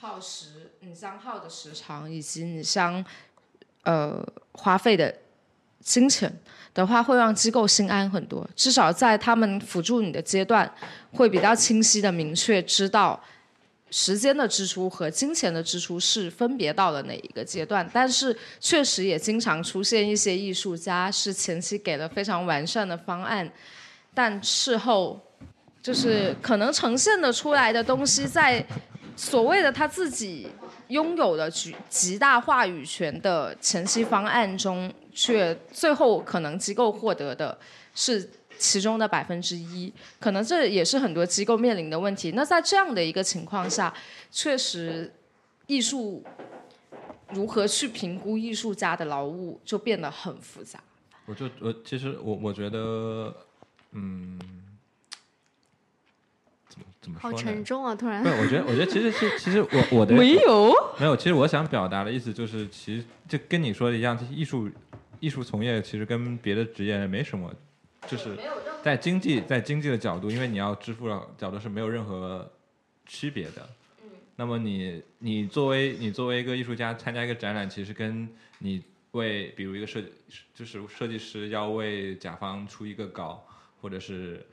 [0.00, 3.02] 耗时，你将耗的时长，以及你将
[3.84, 4.22] 呃
[4.52, 5.16] 花费的
[5.80, 6.30] 金钱
[6.74, 8.46] 的话，会让机构心安很多。
[8.54, 10.70] 至少在他们辅助你的阶段，
[11.14, 13.18] 会比较清晰的明确知道
[13.90, 17.88] 时间的支出和金钱的支出是分别到了哪一个阶段。
[17.94, 23.50] 但是确实也经常出现一些艺术家是前期给了非常完善的方案，
[24.12, 25.18] 但事后。
[25.82, 28.64] 就是可能呈现的出来的东西，在
[29.16, 30.48] 所谓的他自己
[30.88, 37.58] 拥有的极极大话语权的前期方案中，却最后可能机构获得的
[37.94, 38.28] 是
[38.58, 42.32] 其中的百分之一，可能这也是很多机构面临的问题。
[42.32, 43.92] 那在这样的一个情况下，
[44.30, 45.10] 确实
[45.66, 46.22] 艺术
[47.30, 50.78] 如何去评估艺术家的劳务就变得很复杂。
[51.26, 53.34] 我就我其实我我觉得，
[53.92, 54.38] 嗯。
[57.00, 57.94] 怎么说好沉重啊！
[57.94, 64.68] 突然，不，我觉得，我觉得其实是，其实我我的 没有没有，其实我想表达的意思就是，其实就跟你说的一样，艺术
[65.18, 67.50] 艺术从业其实跟别的职业没什么，
[68.06, 68.36] 就是
[68.82, 72.46] 在经济在经济的角度，因为你要支付的角度是没有任何
[73.06, 73.66] 区别的。
[74.36, 78.28] 那么你你作为你作为一个艺术家参加一个展览，其实跟
[78.58, 78.82] 你
[79.12, 80.02] 为比如一个设
[80.54, 83.42] 就是设计师要为甲方出一个稿，
[83.80, 84.44] 或者是。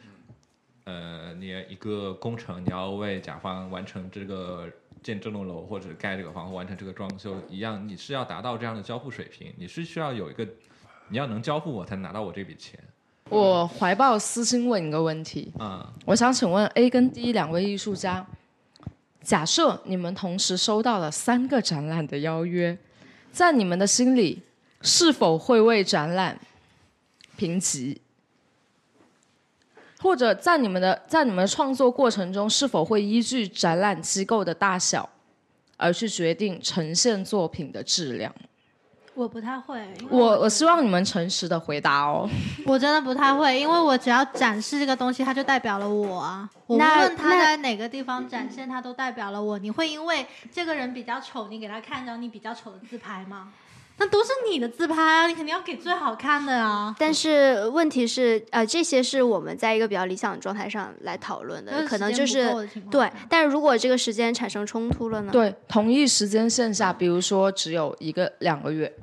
[0.88, 4.69] 呃，你一个工程，你要为甲方完成这个
[5.03, 10.47] 建这栋楼或者盖这个房屋，完成这个装修一样，你是要达到这样的交付水平，你是需要有一个，
[11.09, 12.79] 你要能交付我才能拿到我这笔钱。
[13.29, 18.25] 我怀抱私心问一个问题啊，我想请问 A 跟 D 两位艺术家，
[19.21, 22.77] 假设你们同时收到了三个展览的邀约，
[23.33, 24.41] 在你们的心里，
[24.81, 26.39] 是否会为展览
[27.35, 27.99] 评级？
[30.00, 35.10] 或者在你们的在你们的创作过程中，是否会依据展览机构的大小，
[35.76, 38.34] 而去决定呈现作品的质量？
[39.16, 39.82] 我不太会。
[40.12, 42.30] 我我希望你们诚实的回答哦。
[42.68, 46.48] 我真的不太会，因为我只要展示这个东西，它就代表了我啊。
[46.68, 49.58] 无论他在哪个地方展现，它都代表了我。
[49.58, 53.52] 你会因为这个人比较丑，你给他看张你比较丑的自拍吗？
[54.00, 56.95] 那都是你的自拍啊，你肯定要给最好看的啊。
[57.00, 63.12] 但是问题是，呃，这些是我们在一个比较理想的状态上来讨论的，可能就是对。
[63.28, 65.32] 但是如果这个时间产生冲突了呢？
[65.32, 68.93] 对，同一时间线下，比如说只有一个两个月，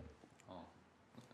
[0.47, 0.63] 哦，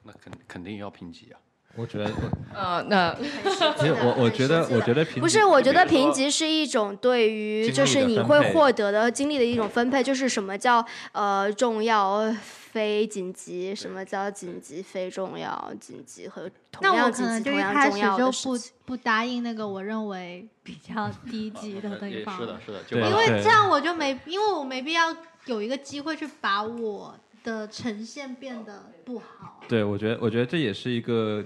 [0.04, 1.36] 那肯肯定要评级啊。
[1.76, 2.10] 我觉得，
[2.52, 3.14] 呃，那
[3.78, 12.34] 其实我我觉得，我觉得评不是，我觉得评级是一种对于就是你会获得的经历的一种分配，就是什么叫呃重要
[12.70, 25.14] 非紧急，什么叫紧急非重要，紧急和同样紧急同样重要的就不不答应那个我认为比较低级的地方，是的，是的，因为这样我就没，因为我没必要
[25.46, 29.60] 有一个机会去把我的呈现变得不好。
[29.68, 31.44] 对，我觉得，我觉得这也是一个。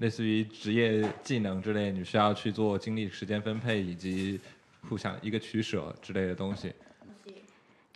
[0.00, 4.38] 类似于职业技能之类，你需要去做精力时间分配以及
[4.88, 6.72] 互相一个取舍之类的东西。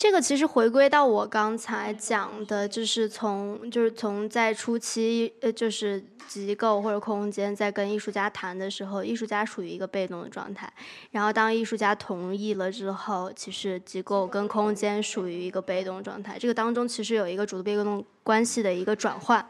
[0.03, 10.69] 这个其实回归到我刚才讲的，就是从就是从在初期，呃，就是机构或者空间在跟艺术家谈的时候，艺术家属于一个被动的状态。
[11.13, 16.37] 然后当艺术家同意了之后，其实机构跟空间属于一个被动状态。
[16.37, 19.47] 这个当中其实有一个主动被动关系的一个转换。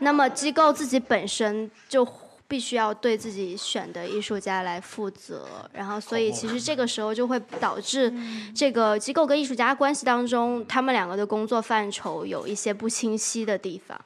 [0.00, 2.04] 那么机构自己本身就
[2.52, 8.12] 必须要对自己选的艺术家来负责，然后所以其实这个时候就会导致
[8.54, 13.98] 这个机构跟艺术家关系当中，他们两个的工作范畴有一些不清晰的地方，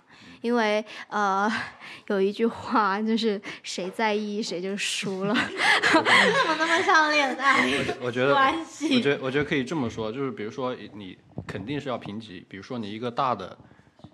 [0.42, 1.50] 因为呃
[2.06, 5.34] 有一句话就是谁在意谁就输了，
[5.92, 7.68] 怎么那么像恋爱？
[8.00, 11.18] 我觉得关系，我觉得我觉得可以这么说，就是比如说你
[11.48, 13.58] 肯定是要评级，比如说你一个大的。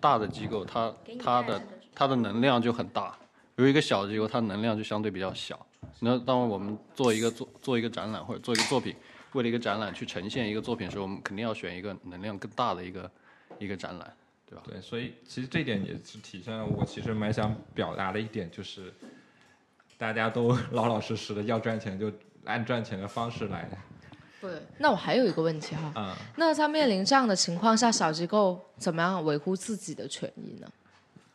[0.00, 1.62] 大的机构，它它的
[1.94, 3.14] 它的能量就很大；，
[3.62, 5.64] 比如一个小的机构，它能量就相对比较小。
[6.00, 8.92] 那当我们做一个做做一个展览或者做一个作品，
[9.34, 13.08] 为了一个展览去呈现一个作品的时候，我们肯定要选一个能量更大的一个
[13.60, 14.12] 一个展览，
[14.44, 14.62] 对吧？
[14.66, 18.92] 对，所以其实这点也是体现了我其实蛮想表达的一点，就是
[19.96, 22.10] 大家都 老老实实的要赚钱，就
[22.44, 23.70] 按赚钱的方式来。
[24.40, 30.66] 对，那我还有一个问题哈，嗯那在面临这样的情况下，小机构怎么样维护自己的权益呢？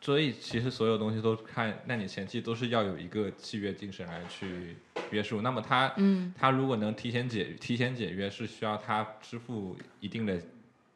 [0.00, 4.76] 所以其实所有东西都看，那你前期都是要有一个契约精神来去
[5.10, 5.42] 约束。
[5.42, 10.40] 那么他，嗯，他如果能提前解提前解约，是需要他支付一定的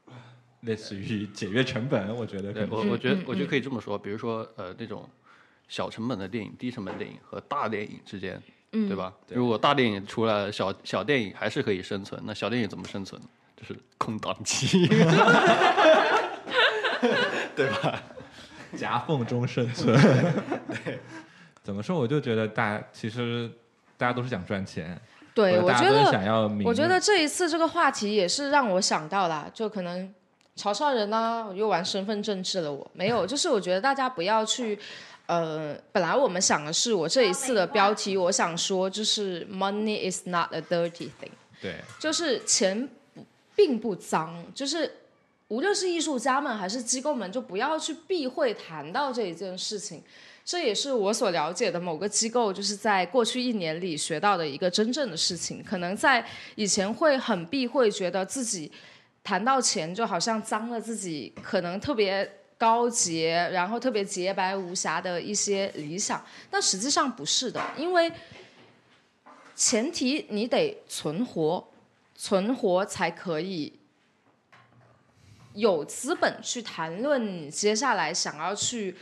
[0.62, 2.14] 类似于解约成本。
[2.14, 5.08] 我觉得，对我我觉得我觉得可以这么说，比如说呃那种
[5.68, 8.40] 小成本的电影、低成本电影和大电影之间。
[8.88, 9.12] 对吧？
[9.28, 12.18] 如果大电影出来，小小电影还是可以生存。
[12.24, 13.20] 那小电影怎么生存？
[13.54, 14.88] 就是空档期，
[17.54, 18.02] 对吧？
[18.78, 19.94] 夹缝中生存。
[20.84, 20.98] 对，
[21.62, 21.98] 怎么说？
[21.98, 23.50] 我就觉得大其实
[23.96, 25.00] 大家都是想赚钱。
[25.34, 26.50] 对，我觉得想要。
[26.64, 30.12] 我觉得这一次这个话题也是让我想到了，就可能
[30.56, 32.72] 潮汕人呢，又玩身份政治了。
[32.72, 34.78] 我没有， 就是我觉得大家不要去。
[35.26, 42.86] 呃，本来我们想的是，我这一次的标题，我想说就是 “Money is not a dirty thing”，对，就是钱
[43.54, 44.90] 并不脏，就是
[45.52, 50.02] 无论是艺术家们还是机构们，就不要去避讳谈到这一件事情。
[50.42, 55.62] 这也是我所了解的某个机构，就是在过去一年里学到的一个真正的事情。
[55.62, 56.24] 可能在
[56.54, 58.72] 以前会很避讳，觉得自己
[59.22, 62.38] 谈到钱就好像脏了自己，可能特别。
[62.58, 68.08] 高洁，然后特别洁白无瑕的一些理想，但实际上不是的，因为
[69.56, 71.66] 前提你得存活，
[72.14, 73.72] 存活才可以
[75.54, 78.96] 有资本去谈论你接下来想要去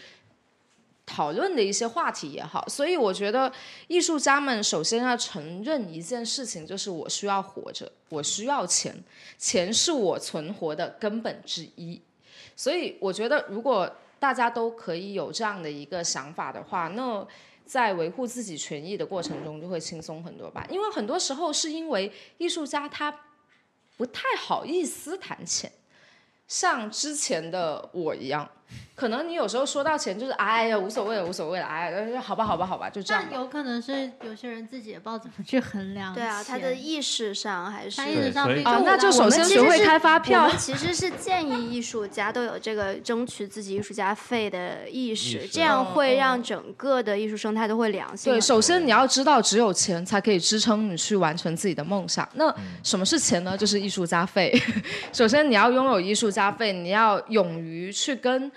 [1.06, 2.68] 讨论的一些话题也好。
[2.68, 3.52] 所以我觉得
[3.88, 8.96] 艺术家们首先要承认一件事情，就是我需要活着，我需要钱，
[9.38, 12.00] 钱是我存活的根本之一。
[12.56, 17.26] 所以我觉得，如果大家都可以有这样的一个想法的话，那
[17.64, 20.66] 在维护自己权益的过程中就会轻松很多吧。
[20.68, 23.14] 因为很多时候是因为艺术家他
[23.96, 25.72] 不太好意思谈钱，
[26.50, 28.50] 像之前的我一样。
[28.94, 33.24] 可能你有时候说到钱，就是哎呀无所谓了，无所谓了，哎，好吧，好吧，好吧，就这样。
[33.30, 36.12] 但有可能是有些人自己也不知道怎么去衡量。
[36.12, 37.96] 对啊，他的意识上还是。
[37.96, 40.44] 他意识上哦，那就首先学会开发票。
[40.44, 48.30] 我们其实是建议艺术家都有这个争取自己艺术家费的意识，这样会让整个的艺术生态都会良性。
[48.30, 52.28] 对，首先你要知道，只有钱才可以支撑你去完成自己的梦想。
[52.34, 53.56] 那什么是钱呢？
[53.56, 54.54] 就是艺术家费。
[55.10, 58.52] 首先你要拥有艺术家费，你要勇于去跟。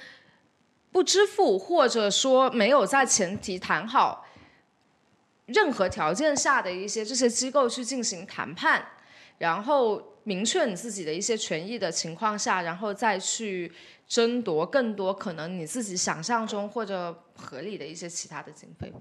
[0.94, 4.26] 不支付，或者说没有在前提谈好
[5.48, 8.86] 任何条件下的一些这些机构去进行谈判，
[9.40, 13.70] 然后明确你自己的一些权益的情况下，然后再去
[14.08, 19.00] 争夺更多可能你自己想象中或者合理的一些其他的经费吧。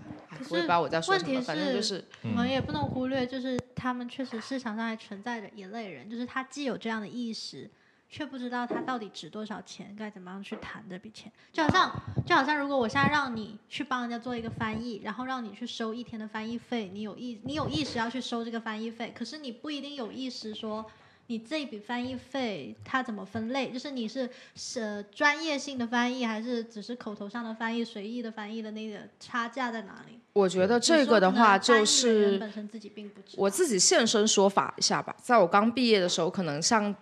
[0.49, 7.71] 我也不知道我在说什么，反正就是我们也不能忽略，就是他们确实市场上还存在着一类人，就是他既有这样的意识。
[8.13, 11.33] 却不知道它到底值多少钱，该怎么样去谈这笔钱？
[11.51, 11.91] 就好像，
[12.27, 20.85] 就好像如果我现在让你去帮人家做一个翻译，然后让你去收一天的翻译费，你有意，你有意识要去收这个翻译费，可是你不一定有意识说，
[21.29, 23.71] 你这一笔翻译费它怎么分类？
[23.71, 30.19] 就是你是是专业性的翻译，还是只是口头上的翻译、随意的翻译的那个差价在哪里？
[30.35, 33.37] 我觉得这个的话，就是本身自己并不知。
[33.39, 36.95] 我自己现身说法一下吧，在我刚毕业的时候，可能像。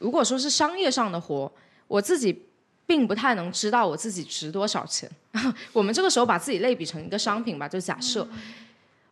[0.00, 1.50] 如果说是商业上的活，
[1.86, 2.46] 我自己
[2.86, 5.08] 并不太能知道我自己值多少钱。
[5.72, 8.26] 我们这个时候把自己类比成一个商品吧，就假设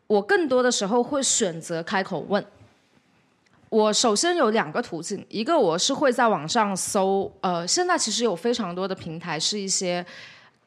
[0.07, 2.45] 我更多的时候会选择开口问。
[3.69, 10.05] 我首先有两个途径，一个我是会在网上搜，呃，现在其实有非常多的平台是一些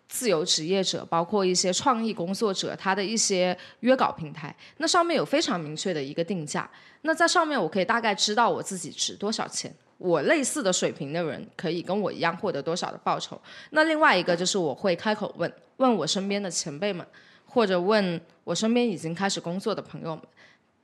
[0.07, 6.69] 自由职业者，包括一些创意工作者，他的一些约稿平台，那上面有非常明确的一个定价。
[7.01, 9.73] 那在上面我可以大概知道我自己值多少钱。
[10.03, 13.39] 我类似的水平的人可以跟我一样获得多少的报酬？
[13.69, 17.05] 那另外一个就是我会开口问问我身边的前辈们，
[17.45, 20.23] 或者问我身边已经开始工作的朋友们，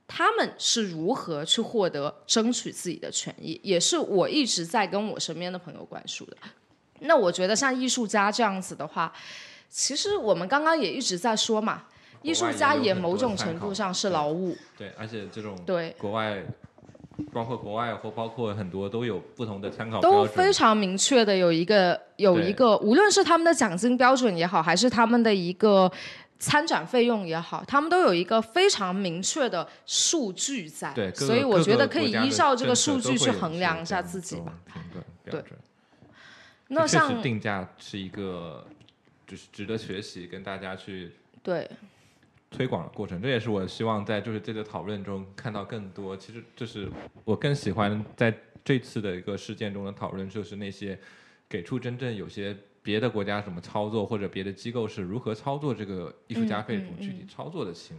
[0.08, 3.60] 他们是如何去获得争取自己的权益？
[3.64, 6.38] 也是我一直在跟我身边的朋友灌输的。
[7.00, 9.12] 那我觉得像艺术家这样子的话，
[9.68, 11.86] 其实我们刚刚也一直在说嘛，
[12.22, 14.56] 艺术家也某种程度上是劳务。
[14.78, 16.46] 对，而且这种对国外。
[17.34, 25.92] 包括国外或包括很多都有不同的参考都非常明确的有一个有一个，无论是他们的奖金标准也好，还是他们的一个
[26.38, 30.94] 参展费用也好，他们都有一个非常明确的数据在。
[30.94, 34.54] 对，所以我觉得可以依照这个数据去衡量一下自己吧。
[35.26, 35.44] 对，
[36.68, 38.66] 那像定价是一个
[39.26, 41.70] 就是值得学习，跟大家去对。
[42.50, 46.16] 推广的过程，这也是我希望在就是这个讨论中看到更多。
[46.16, 46.90] 其实，就是
[47.26, 48.34] 我更喜欢在
[48.64, 50.98] 这次的一个事件中的讨论，就是那些
[51.50, 57.98] 给出真正有些别的国家什么操作，或者别的机构是如何操作这个艺术家费这种具体操作的情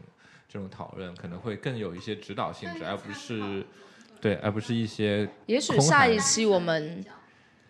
[0.49, 3.63] 这种讨论，可能会更有一些指导性质，而不是
[4.21, 5.29] 对，而不是一些。
[5.45, 7.05] 也许下一期我们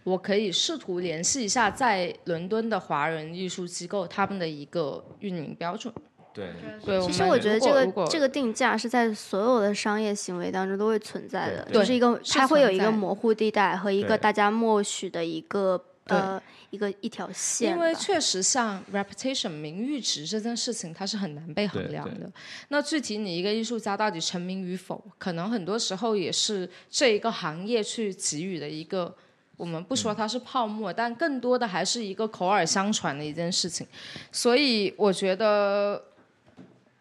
[0.04, 5.92] 我可以试图联系一下在伦敦的华人艺术机构他们的一个运营标准。
[6.32, 6.52] 对，
[6.84, 16.40] 对，其实我觉得这个这个定价是在所有的商业行为当中都会存在的，就是一个它会有一个模糊地带和一个大家默许的一个呃
[16.70, 17.72] 一个一条线。
[17.72, 22.30] 因为确实像 reputation 名誉值这件事情，它是很难被衡量的。
[22.68, 29.12] 那具体你一个艺术家到底成名与否，可能很多时候也是这一个行业去给予的一个，
[29.56, 33.84] 我们不说它是泡沫，但更多的还是一个口耳相传的一件事情。
[34.30, 36.04] 所以我觉得。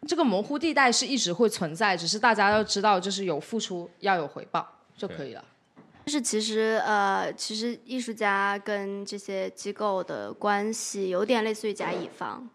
[0.06, 4.66] 这个模糊地带是一直会存在，只是大家要知道，就是有付出要有回报
[4.96, 5.44] 就可以了。
[6.06, 12.48] 就是其实呃，其实艺术家跟这些机构的关系有点类似于甲乙方。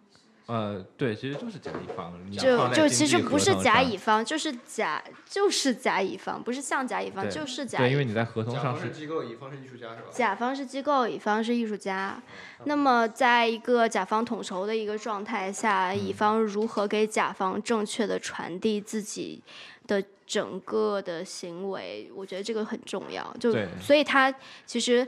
[0.45, 7.77] 呃，对，其实就是甲乙方，就就其实不是甲乙方，就是甲就是甲乙方，不是像甲乙方，就是甲。
[7.77, 10.07] 对，因为你在合同上是机构，乙方是艺术家，是吧？
[10.11, 12.21] 甲方是机构，乙方是艺术家。
[12.65, 19.41] 那么，在一个甲方统筹的一个状态下，乙方如何给甲方正确的传递自己
[19.87, 22.11] 的整个的行为？
[22.13, 23.33] 我觉得这个很重要。
[23.39, 24.33] 就所以，他
[24.65, 25.07] 其实。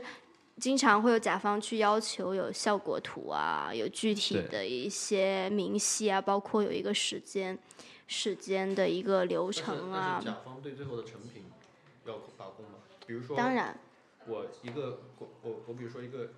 [0.58, 7.58] 经常会有甲方去要求有效果图啊，有具体的一些明细啊，包括有一个时间
[8.06, 10.20] 时间的一个流程啊。
[10.24, 11.44] 甲方对最后的成品
[12.06, 12.78] 要把控吗？
[13.06, 13.78] 比如说，当然，
[14.26, 16.30] 我一个我我我比如说一个，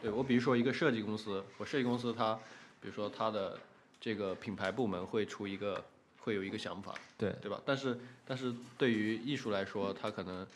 [0.00, 2.34] 对我比如说一个设计公司，我设计公司它，
[2.80, 3.58] 比如说它的
[4.00, 5.84] 这个品牌部门会出一个。
[6.24, 7.60] 会有一个想法，对对吧？
[7.66, 10.46] 但是但是对于艺术来说，他可能，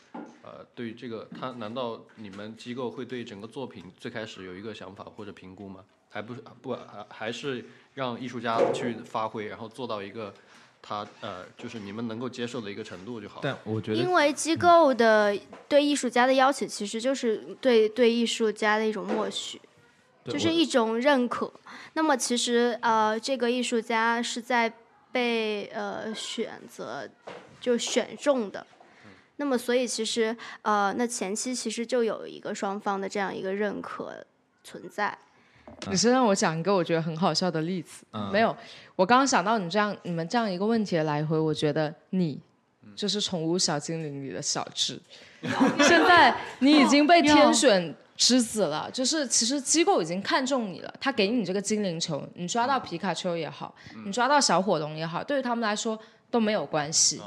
[0.41, 5.85] 呃，对于这个，他难道你们机构会对整个作品最开始有一个想法或者评估吗？
[6.09, 7.63] 还不是不还还是
[7.93, 10.33] 让艺术家去发挥，然后做到一个
[10.81, 13.41] 他呃，就是你们能够接受的一个程度就好。
[13.43, 15.37] 但我觉得，因为机构的
[15.67, 19.61] 对艺术家的邀请，其实就是对对艺术家的一种默许，
[20.25, 21.53] 就是一种认可。
[21.93, 24.73] 那么其实呃，这个艺术家是在。
[25.11, 27.07] 被呃选择
[27.59, 28.65] 就选中的，
[29.37, 34.25] 那么所以其实呃那前期其实就有一个双方的这样一个认可
[34.63, 35.17] 存在。
[35.87, 38.55] 你是让我讲一个我觉得很好笑的例子，没有，
[38.95, 42.39] 我刚刚想到你这样你们这样一个问题的来回，我觉得你
[42.95, 44.99] 就是《宠物小精灵》里的小智。
[45.41, 53.73] 现在你已经被天选之子了，就是其实机构已经看中你了，他给你这个精灵球，你抓到皮卡丘也好，
[54.05, 55.97] 你抓到小火龙也好，对于他们来说
[56.29, 57.21] 都没有关系。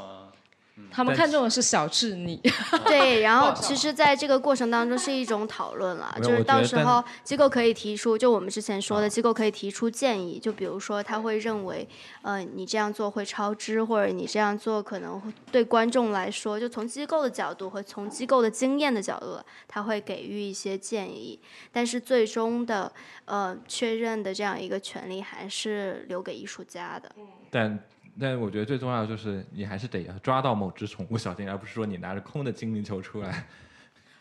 [0.90, 2.36] 他们看中的是小智你，
[2.84, 11.88] 对，然后其实，在这个过程当中是一种讨论了，就是到时候机构可以提出，就我们之前说的，机构可以提出建议，就比如说他会认为，
[12.22, 21.40] 呃，你这样做会超支，或者你这样做可能对观众来说，就从机构的角度和从机构的经验的角度，他会给予一些建议，
[21.72, 22.92] 但是最终的
[23.24, 27.10] 呃确认的这样一个权利还是留给艺术家的。
[27.50, 27.78] 但。
[28.20, 33.46] 但我觉得最重要的就是，你还是得抓到某只宠物小精灵，而不是说你拿着空的精灵球出来。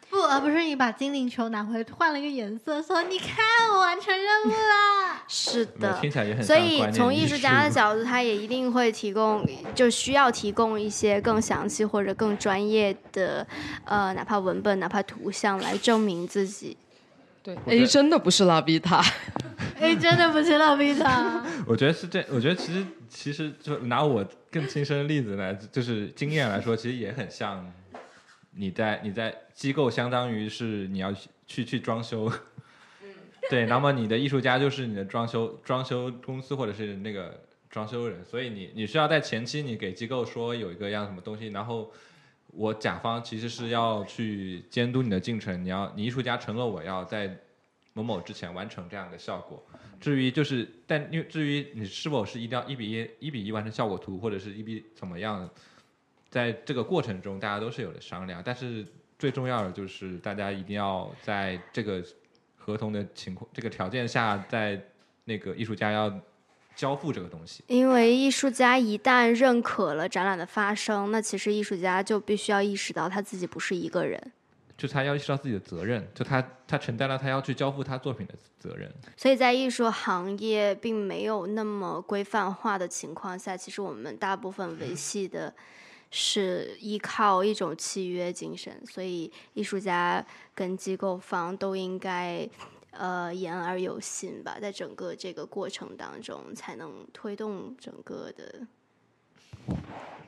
[0.10, 3.38] 不，而不是你把精灵球拿回换了一个颜色，说你看
[3.74, 5.24] 我完成任务了。
[5.28, 6.44] 是的，听起来也很。
[6.44, 9.42] 所以从艺术家的角度，他也一定会提供，
[9.74, 13.48] 就需要提供一些更详细或者更专业的，
[13.86, 16.76] 呃，哪怕文本，哪怕图像来证明自己。
[17.44, 19.04] 对哎真的不是拉比塔
[19.82, 21.44] ，A 真的不是拉比塔。
[21.68, 27.72] 我觉得是这，我觉得其实其实就拿我更亲身的例子来，就是经验来说，其实也很像
[28.52, 31.14] 你在你在机构，相当于是你要
[31.46, 32.32] 去去装修，
[33.50, 41.92] 对，那么你的艺术家就是你的装修装修公司或者是那个装修人，所以你你需要在前期你给机构说有一个样什么东西，然后。
[42.54, 47.34] 我甲方其实是要去监督你的进程，你要你艺术家承诺我要在
[47.94, 49.64] 某某之前完成这样的效果。
[50.00, 55.50] 至于就是，但因为至于你是否是一定要一比一一比一完成效果图，或者是一比怎么样，
[56.30, 58.42] 在这个过程中大家都是有的商量。
[58.44, 58.86] 但是
[59.20, 62.04] 最重要的就是大家一定要在这个
[62.58, 64.82] 合同的情况、这个条件下，在
[65.26, 66.12] 那个艺术家要。
[66.74, 74.32] 交付这个东西，因为艺术家一旦认可了展览的发生，那其实艺术家就必须要意识到他自己不是一个人，
[74.82, 78.92] 就他要意识到自己的责任，就他他承担了他要去交付他作品的责任。
[79.16, 85.54] 所以在艺术行业并没有那么规范化的情况下，其实我们大部分维系的
[86.10, 90.26] 是依靠一种契约精神，所以艺术家
[90.56, 92.50] 跟机构方都应该。
[92.94, 98.68] 呃，言而有信吧，在整个这个过程当中，才能推动整个的。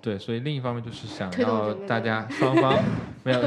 [0.01, 2.77] 对，所以另一方面就是想要大家双方
[3.23, 3.41] 没有，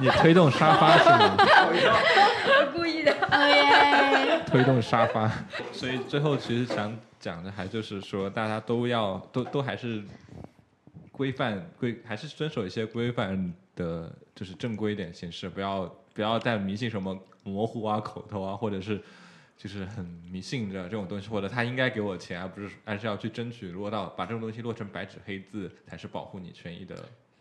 [0.00, 1.36] 你推动沙发是吗？
[2.74, 3.14] 故意的，
[4.46, 5.30] 推动沙发，
[5.72, 10.02] 所以最后其实想讲的还就是说，大家都要都都还是
[11.10, 17.18] 规范规，还是遵守一些规范的，就是正规一点形式，不要不要再迷信什么。
[17.46, 18.98] 模糊啊，口头啊，或者是
[19.56, 26.96] 就是很迷信的这种东西，或者他应该给我钱，而不是而是要去争取落到把这种东西落成白纸黑字，才是保护你权益的。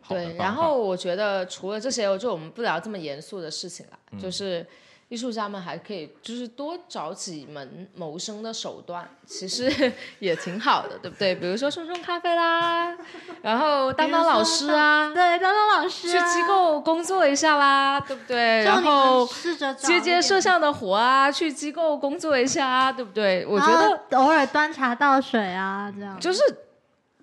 [0.07, 4.65] 对，然后我觉得除了这些，就我们不聊这么严肃的事情了，就是。
[5.14, 9.72] 艺术家们还可以就是多找几门谋生的手段，其实
[10.18, 11.35] 也挺好的，对不对？
[11.35, 12.98] 比如说冲冲咖啡啦，
[13.44, 18.64] 然后当当老师啊，对，当当老师，去机构工作一下啦，对不对？
[18.64, 19.30] 然后
[19.77, 23.45] 接接摄像的活啊，去机构工作一下啊，对不对？
[23.45, 26.41] 我觉得偶尔端茶倒水啊，这样就是。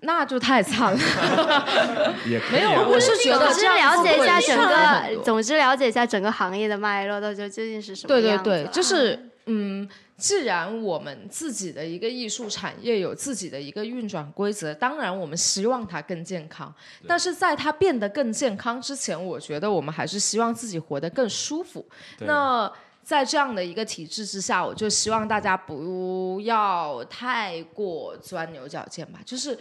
[0.03, 0.99] 那就太惨了，
[2.51, 9.87] 没有，我是觉得总之了解一下整个，总之了解一下整个行业的脉络，到底究竟是什么对对对，就是嗯，
[10.17, 16.75] 既然我们自己的一个艺术产业有自己的一个运转规则，当然我们希望它更健康，
[17.07, 21.85] 但是在它变得更健康之前，我觉得我们还是希望自己活得更舒服。
[22.21, 22.73] 那
[23.03, 29.59] 在这样的一个体制之下，我就希望大家不要太过钻牛角尖吧，就是。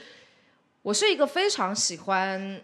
[0.81, 2.61] 我是一个非常喜欢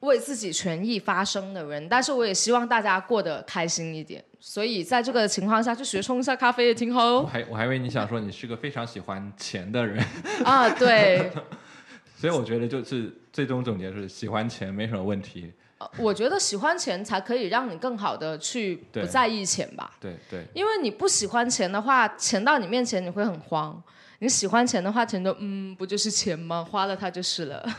[0.00, 4.22] 为自己权益发声的人，但是我也希望大家过得开心一点。
[4.38, 7.22] 所以在这个情况下，去学冲一下咖啡也挺好哦。
[7.22, 10.04] 我还我还以为你想说你是个非常喜欢钱的人
[10.44, 11.30] 啊，对。
[12.16, 15.52] 所以我觉得就是最终总结是喜欢钱没什么问题。
[15.98, 19.94] 我觉得喜欢钱才可以让你更好的去不在意钱吧。
[20.00, 20.44] 对对。
[20.54, 23.82] 因为你不喜欢钱的话，钱到你面前你会很慌。
[24.18, 26.66] 你喜欢钱的话，钱都嗯，不就是钱吗？
[26.68, 27.64] 花了它就是了。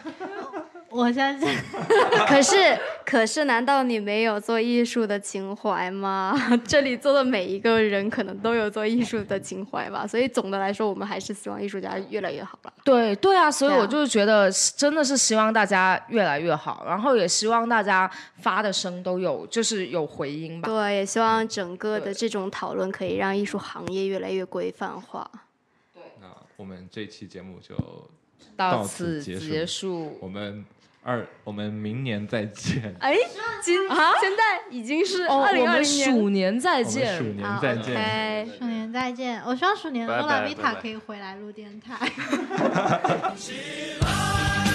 [0.89, 1.47] 我相信。
[2.27, 2.55] 可是，
[3.05, 6.33] 可是，难道你没有做艺术的情怀吗？
[6.65, 10.07] 这里做的每一个人可能都有做艺术的情怀吧。
[10.07, 12.73] 所以总的来说，我们还是希望艺术家越来越好了。
[12.85, 18.09] 对对啊，所以我就是觉得，真的是希望大家越来越好，然后也希望大家
[18.41, 20.69] 发的声都有，就是有回音吧。
[20.69, 25.29] 对，也希望整个的这种讨论可以让艺术行业越来越规范化。
[26.57, 27.75] 我们这期节目就
[28.55, 30.17] 到此结束。
[30.19, 30.65] 我们
[31.03, 32.95] 二，我们明年再见。
[32.99, 33.15] 哎，
[33.61, 34.37] 今啊现在
[34.71, 36.11] 已经是哦，二零二零年。
[36.11, 37.23] 鼠年再见鼠。
[37.25, 37.93] 年再见。
[37.93, 41.95] OK，鼠年再见，我希望鼠年拜拜欧拉维塔可以回来录电台。